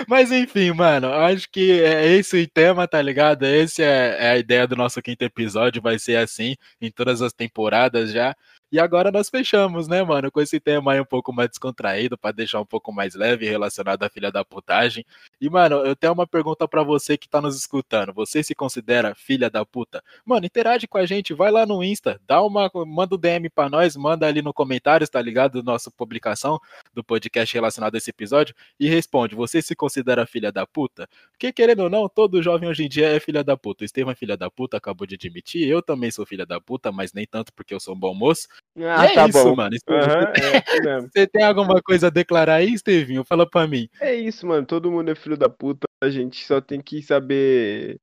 Mas 0.09 0.31
enfim, 0.31 0.73
mano, 0.73 1.13
acho 1.13 1.49
que 1.51 1.81
é 1.81 2.07
esse 2.17 2.43
o 2.43 2.49
tema, 2.49 2.87
tá 2.87 3.01
ligado? 3.01 3.45
Esse 3.45 3.83
é, 3.83 4.17
é 4.19 4.31
a 4.31 4.39
ideia 4.39 4.67
do 4.67 4.77
nosso 4.77 5.01
quinto 5.03 5.23
episódio, 5.23 5.83
vai 5.83 5.99
ser 5.99 6.17
assim 6.17 6.57
em 6.81 6.91
todas 6.91 7.23
as 7.23 7.33
temporadas 7.33 8.13
já. 8.13 8.35
E 8.71 8.81
agora 8.81 9.13
nós 9.13 9.31
fechamos, 9.31 9.87
né, 9.87 10.03
mano, 10.03 10.31
com 10.31 10.41
esse 10.41 10.59
tema 10.59 10.93
aí 10.93 11.01
um 11.01 11.05
pouco 11.05 11.33
mais 11.33 11.49
descontraído, 11.49 12.19
para 12.19 12.33
deixar 12.35 12.61
um 12.61 12.67
pouco 12.67 12.93
mais 12.93 13.15
leve 13.15 13.47
relacionado 13.47 14.03
à 14.03 14.09
filha 14.09 14.31
da 14.33 14.45
putagem. 14.45 15.05
E, 15.41 15.51
mano, 15.51 15.77
eu 15.85 15.95
tenho 15.95 16.13
uma 16.13 16.27
pergunta 16.27 16.67
para 16.67 16.83
você 16.83 17.17
que 17.17 17.29
tá 17.29 17.41
nos 17.41 17.57
escutando. 17.57 18.13
Você 18.15 18.43
se 18.43 18.55
considera 18.55 19.15
filha 19.15 19.51
da 19.51 19.65
puta? 19.65 20.03
Mano, 20.25 20.47
interage 20.47 20.87
com 20.87 20.99
a 20.99 21.05
gente, 21.05 21.35
vai 21.35 21.51
lá 21.51 21.67
no 21.67 21.85
Insta, 21.85 22.21
dá 22.27 22.43
uma, 22.43 22.71
manda 22.87 23.15
um 23.15 23.19
DM 23.19 23.51
para 23.51 23.69
nós, 23.69 23.97
manda 23.97 24.27
ali 24.27 24.41
no 24.41 24.53
comentários, 24.53 25.11
tá 25.11 25.21
ligado? 25.21 25.63
Nossa 25.63 25.91
publicação 25.91 26.59
do 26.95 27.05
podcast 27.05 27.53
relacionado 27.55 27.95
a 27.95 27.99
esse 27.99 28.11
episódio 28.11 28.55
e 28.81 28.89
responde: 28.89 29.35
você 29.35 29.61
se 29.61 29.75
considera 29.75 30.27
filha 30.27 30.51
da 30.51 30.67
puta? 30.67 31.09
Porque, 31.33 31.53
querendo 31.53 31.81
ou 31.81 31.91
não, 31.91 32.09
todo 32.09 32.43
jovem 32.43 32.69
hoje 32.69 32.85
em 32.85 32.89
dia 32.89 33.09
é 33.09 33.21
filha 33.21 33.45
da 33.45 33.57
puta. 33.57 33.85
O 33.85 33.87
Estevam 33.87 34.13
é 34.13 34.15
filha 34.15 34.37
da 34.37 34.51
puta, 34.51 34.77
acabou 34.77 35.07
de 35.07 35.17
admitir. 35.17 35.69
Eu 35.69 35.83
também 35.83 36.11
sou 36.11 36.25
filha 36.25 36.47
da 36.47 36.61
puta, 36.61 36.91
mas 36.91 37.13
nem 37.13 37.27
tanto 37.27 37.53
porque 37.53 37.75
eu 37.75 37.81
sou 37.81 37.95
um 37.95 37.99
bom 37.99 38.15
moço. 38.15 38.49
Ah, 38.79 39.07
é 39.07 39.15
tá 39.15 39.29
isso, 39.29 39.45
bom. 39.45 39.57
mano. 39.57 39.77
Uhum, 39.89 39.99
você, 39.99 40.89
é 40.89 41.01
você 41.01 41.27
tem 41.27 41.43
alguma 41.43 41.83
coisa 41.83 42.07
a 42.07 42.11
declarar 42.11 42.55
aí, 42.57 42.73
Estevinho? 42.73 43.25
Fala 43.25 43.49
pra 43.49 43.67
mim. 43.67 43.89
É 44.01 44.15
isso, 44.15 44.47
mano. 44.47 44.67
Todo 44.67 44.91
mundo 44.91 45.11
é 45.11 45.15
filho 45.27 45.37
da 45.37 45.49
puta. 45.49 45.87
A 46.03 46.09
gente 46.09 46.45
só 46.45 46.61
tem 46.61 46.81
que 46.81 47.03
saber 47.03 47.99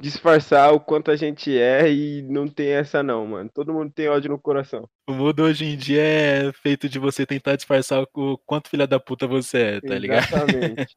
disfarçar 0.00 0.74
o 0.74 0.80
quanto 0.80 1.10
a 1.10 1.16
gente 1.16 1.56
é 1.56 1.90
e 1.90 2.22
não 2.22 2.46
tem 2.46 2.68
essa 2.68 3.02
não, 3.02 3.26
mano. 3.26 3.50
Todo 3.52 3.72
mundo 3.72 3.90
tem 3.90 4.08
ódio 4.08 4.30
no 4.30 4.38
coração. 4.38 4.86
O 5.08 5.14
mundo 5.14 5.42
hoje 5.42 5.64
em 5.64 5.76
dia 5.76 6.02
é 6.02 6.52
feito 6.52 6.88
de 6.88 6.98
você 6.98 7.24
tentar 7.24 7.56
disfarçar 7.56 8.02
o 8.02 8.38
quanto 8.44 8.68
filha 8.68 8.86
da 8.86 9.00
puta 9.00 9.26
você 9.26 9.58
é, 9.58 9.80
tá 9.80 9.98
ligado? 9.98 10.24
Exatamente. 10.24 10.96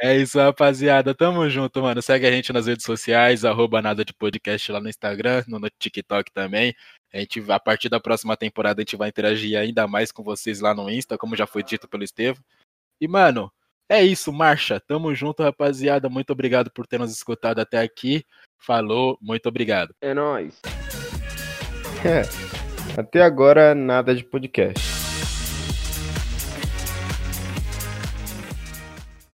É 0.00 0.16
isso, 0.16 0.36
rapaziada. 0.36 1.14
Tamo 1.14 1.48
junto, 1.48 1.80
mano. 1.80 2.02
Segue 2.02 2.26
a 2.26 2.30
gente 2.32 2.52
nas 2.52 2.66
redes 2.66 2.84
sociais, 2.84 3.44
arroba 3.44 3.80
nada 3.80 4.04
de 4.04 4.12
podcast 4.12 4.72
lá 4.72 4.80
no 4.80 4.88
Instagram, 4.88 5.44
no 5.46 5.60
TikTok 5.78 6.32
também. 6.32 6.74
A 7.12 7.18
gente, 7.18 7.40
a 7.48 7.60
partir 7.60 7.88
da 7.88 8.00
próxima 8.00 8.36
temporada, 8.36 8.80
a 8.80 8.82
gente 8.82 8.96
vai 8.96 9.10
interagir 9.10 9.56
ainda 9.56 9.86
mais 9.86 10.10
com 10.10 10.24
vocês 10.24 10.58
lá 10.60 10.74
no 10.74 10.90
Insta, 10.90 11.16
como 11.16 11.36
já 11.36 11.46
foi 11.46 11.62
dito 11.62 11.86
pelo 11.86 12.02
Estevam. 12.02 12.42
E, 13.00 13.06
mano, 13.06 13.48
é 13.88 14.02
isso, 14.02 14.32
marcha. 14.32 14.80
Tamo 14.80 15.14
junto, 15.14 15.42
rapaziada. 15.42 16.08
Muito 16.08 16.30
obrigado 16.30 16.70
por 16.70 16.86
ter 16.86 16.98
nos 16.98 17.12
escutado 17.12 17.60
até 17.60 17.78
aqui. 17.78 18.24
Falou, 18.58 19.18
muito 19.20 19.48
obrigado. 19.48 19.94
É 20.00 20.12
nóis. 20.12 20.60
É, 22.04 22.22
até 22.98 23.22
agora, 23.22 23.74
nada 23.74 24.14
de 24.14 24.24
podcast. 24.24 24.97